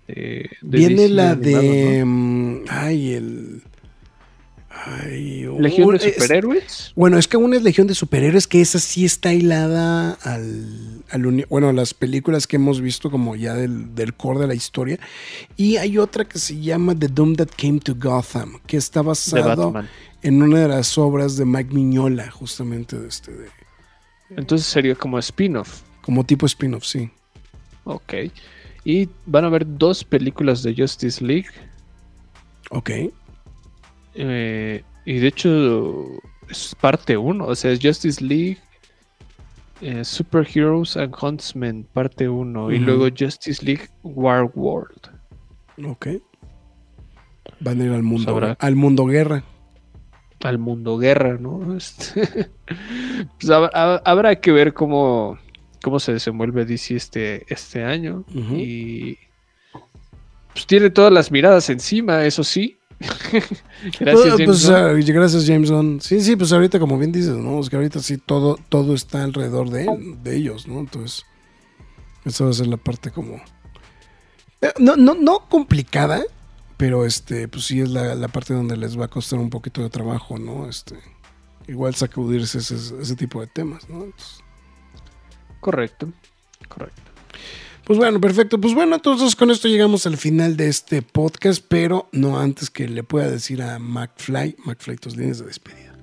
[0.08, 2.00] eh, de Viene DC la animado, de...
[2.00, 2.06] ¿no?
[2.06, 3.62] mm, Ay, el...
[4.88, 6.92] Ay, Legión de es- Superhéroes.
[6.96, 11.04] Bueno, es que una es Legión de Superhéroes, que esa sí está hilada al,
[11.50, 15.00] bueno, a las películas que hemos visto como ya del, del core de la historia.
[15.58, 19.74] Y hay otra que se llama The Doom That Came to Gotham, que está basado
[20.22, 23.50] en una de las obras de Mike Mignola, justamente de este, de-
[24.32, 25.82] Entonces sería como spin-off.
[26.02, 27.10] como tipo spin-off, sí.
[27.86, 28.14] Ok.
[28.84, 31.48] Y van a haber dos películas de Justice League.
[32.70, 32.92] Ok.
[34.16, 36.06] Eh, y de hecho
[36.50, 38.58] es parte 1, o sea, es Justice League,
[39.82, 45.12] eh, Superheroes and Huntsmen, parte 1, y luego Justice League War World.
[45.86, 46.08] Ok.
[47.60, 48.58] Van a ir al mundo, Sabrá.
[48.60, 49.44] al mundo guerra.
[50.44, 51.76] Al mundo guerra, ¿no?
[51.78, 55.38] Este, pues hab- hab- habrá que ver cómo,
[55.84, 58.24] cómo se desenvuelve DC este, este año.
[58.34, 59.18] Y
[60.54, 62.78] pues tiene todas las miradas encima, eso sí.
[64.00, 64.76] Gracias, Pues, James pues, Gunn.
[64.76, 66.02] ah, gracias, James Gunn.
[66.02, 67.60] Sí, sí, pues ahorita, como bien dices, ¿no?
[67.60, 70.80] Es que ahorita sí todo, todo está alrededor de él, de ellos, ¿no?
[70.80, 71.24] Entonces,
[72.26, 73.36] esa va a ser la parte como.
[74.62, 76.24] eh, No, no, no complicada,
[76.78, 79.82] pero este, pues sí es la, la parte donde les va a costar un poquito
[79.82, 80.68] de trabajo, ¿no?
[80.70, 80.96] Este.
[81.68, 84.04] Igual sacudirse ese, ese tipo de temas, ¿no?
[84.06, 84.44] Entonces,
[85.60, 86.14] Correcto,
[86.68, 87.05] correcto.
[87.86, 88.60] Pues bueno, perfecto.
[88.60, 92.88] Pues bueno, entonces con esto llegamos al final de este podcast, pero no antes que
[92.88, 95.94] le pueda decir a McFly, McFly, tus líneas de despedida.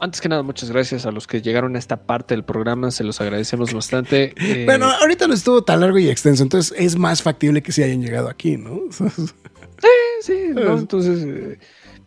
[0.00, 3.02] Antes que nada, muchas gracias a los que llegaron a esta parte del programa, se
[3.02, 4.34] los agradecemos bastante.
[4.38, 7.82] Eh, Bueno, ahorita no estuvo tan largo y extenso, entonces es más factible que sí
[7.82, 8.82] hayan llegado aquí, ¿no?
[10.20, 10.78] sí, ¿no?
[10.78, 11.58] entonces eh,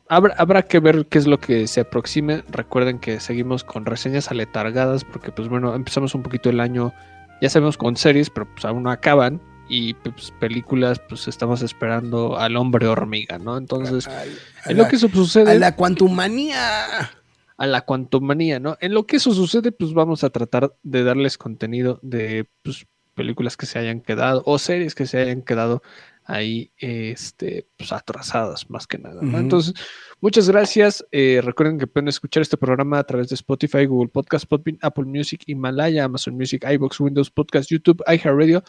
[0.08, 2.44] habrá, habrá que ver qué es lo que se aproxime.
[2.50, 6.94] Recuerden que seguimos con reseñas aletargadas porque, pues bueno, empezamos un poquito el año,
[7.42, 9.42] ya sabemos con series, pero pues aún no acaban.
[9.68, 13.58] Y pues películas, pues estamos esperando al hombre hormiga, ¿no?
[13.58, 14.24] Entonces, a
[14.70, 17.10] en lo que eso a sucede, la cuantumanía.
[17.58, 18.78] a la cuantomanía, ¿no?
[18.82, 23.56] En lo que eso sucede, pues vamos a tratar de darles contenido de pues, películas
[23.56, 25.82] que se hayan quedado o series que se hayan quedado
[26.26, 29.22] ahí este, pues, atrasadas más que nada.
[29.22, 29.40] ¿no?
[29.40, 29.74] Entonces,
[30.20, 31.06] muchas gracias.
[31.12, 35.06] Eh, recuerden que pueden escuchar este programa a través de Spotify, Google Podcast, Podbean, Apple
[35.06, 38.64] Music, Himalaya, Amazon Music, iBox, Windows Podcast, YouTube, iHeartRadio.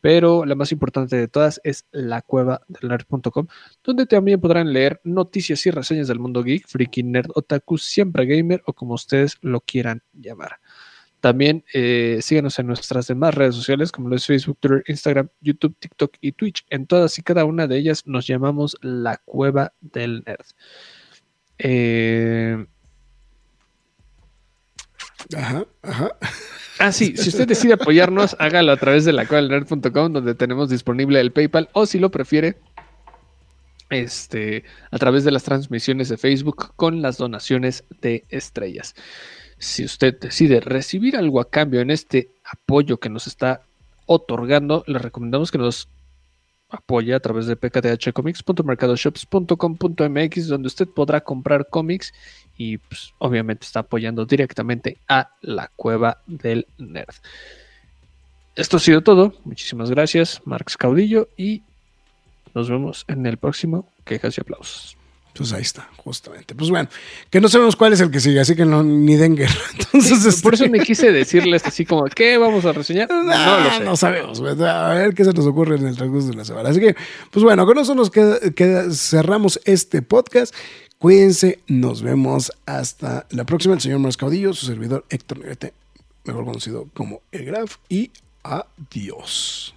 [0.00, 3.48] Pero la más importante de todas es la cueva del nerd.com,
[3.82, 8.62] donde también podrán leer noticias y reseñas del mundo geek, freaky, nerd, otaku, siempre gamer
[8.66, 10.60] o como ustedes lo quieran llamar.
[11.20, 15.76] También eh, síganos en nuestras demás redes sociales, como lo es Facebook, Twitter, Instagram, YouTube,
[15.78, 16.64] TikTok y Twitch.
[16.70, 20.46] En todas y cada una de ellas nos llamamos la Cueva del Nerd.
[21.58, 22.66] Eh,
[25.36, 26.16] Ajá, ajá.
[26.78, 31.20] Ah, sí, si usted decide apoyarnos, hágalo a través de la nerd.com, donde tenemos disponible
[31.20, 32.56] el PayPal, o si lo prefiere,
[33.90, 38.94] este, a través de las transmisiones de Facebook con las donaciones de estrellas.
[39.58, 43.62] Si usted decide recibir algo a cambio en este apoyo que nos está
[44.06, 45.88] otorgando, le recomendamos que nos
[46.70, 52.12] apoye a través de pkthcomics.mercadoshops.com.mx, donde usted podrá comprar cómics
[52.56, 57.14] y pues, obviamente está apoyando directamente a la cueva del nerd.
[58.54, 59.34] Esto ha sido todo.
[59.44, 61.62] Muchísimas gracias, Marx Caudillo, y
[62.54, 64.97] nos vemos en el próximo Quejas y Aplausos.
[65.38, 66.54] Pues ahí está, justamente.
[66.56, 66.88] Pues bueno,
[67.30, 69.54] que no sabemos cuál es el que sigue, así que no, ni den guerra.
[69.78, 73.08] Entonces, Sí, este, Por eso me quise decirles así como, ¿qué vamos a reseñar?
[73.08, 73.84] No, No, lo sé.
[73.84, 74.40] no sabemos.
[74.40, 76.70] A ver qué se nos ocurre en el transcurso de la semana.
[76.70, 76.96] Así que,
[77.30, 80.52] pues bueno, con eso nos queda, queda- cerramos este podcast.
[80.98, 83.74] Cuídense, nos vemos hasta la próxima.
[83.74, 85.72] El señor Mars Caudillo, su servidor Héctor Negrete,
[86.24, 88.10] mejor conocido como El Graf, y
[88.42, 89.72] adiós.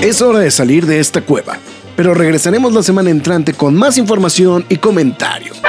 [0.00, 1.56] Es hora de salir de esta cueva,
[1.96, 5.60] pero regresaremos la semana entrante con más información y comentarios.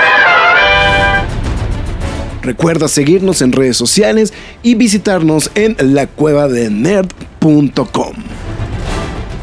[2.41, 8.15] Recuerda seguirnos en redes sociales y visitarnos en lacuevadelnerd.com.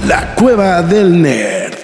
[0.07, 1.80] La Cueva del Nerd.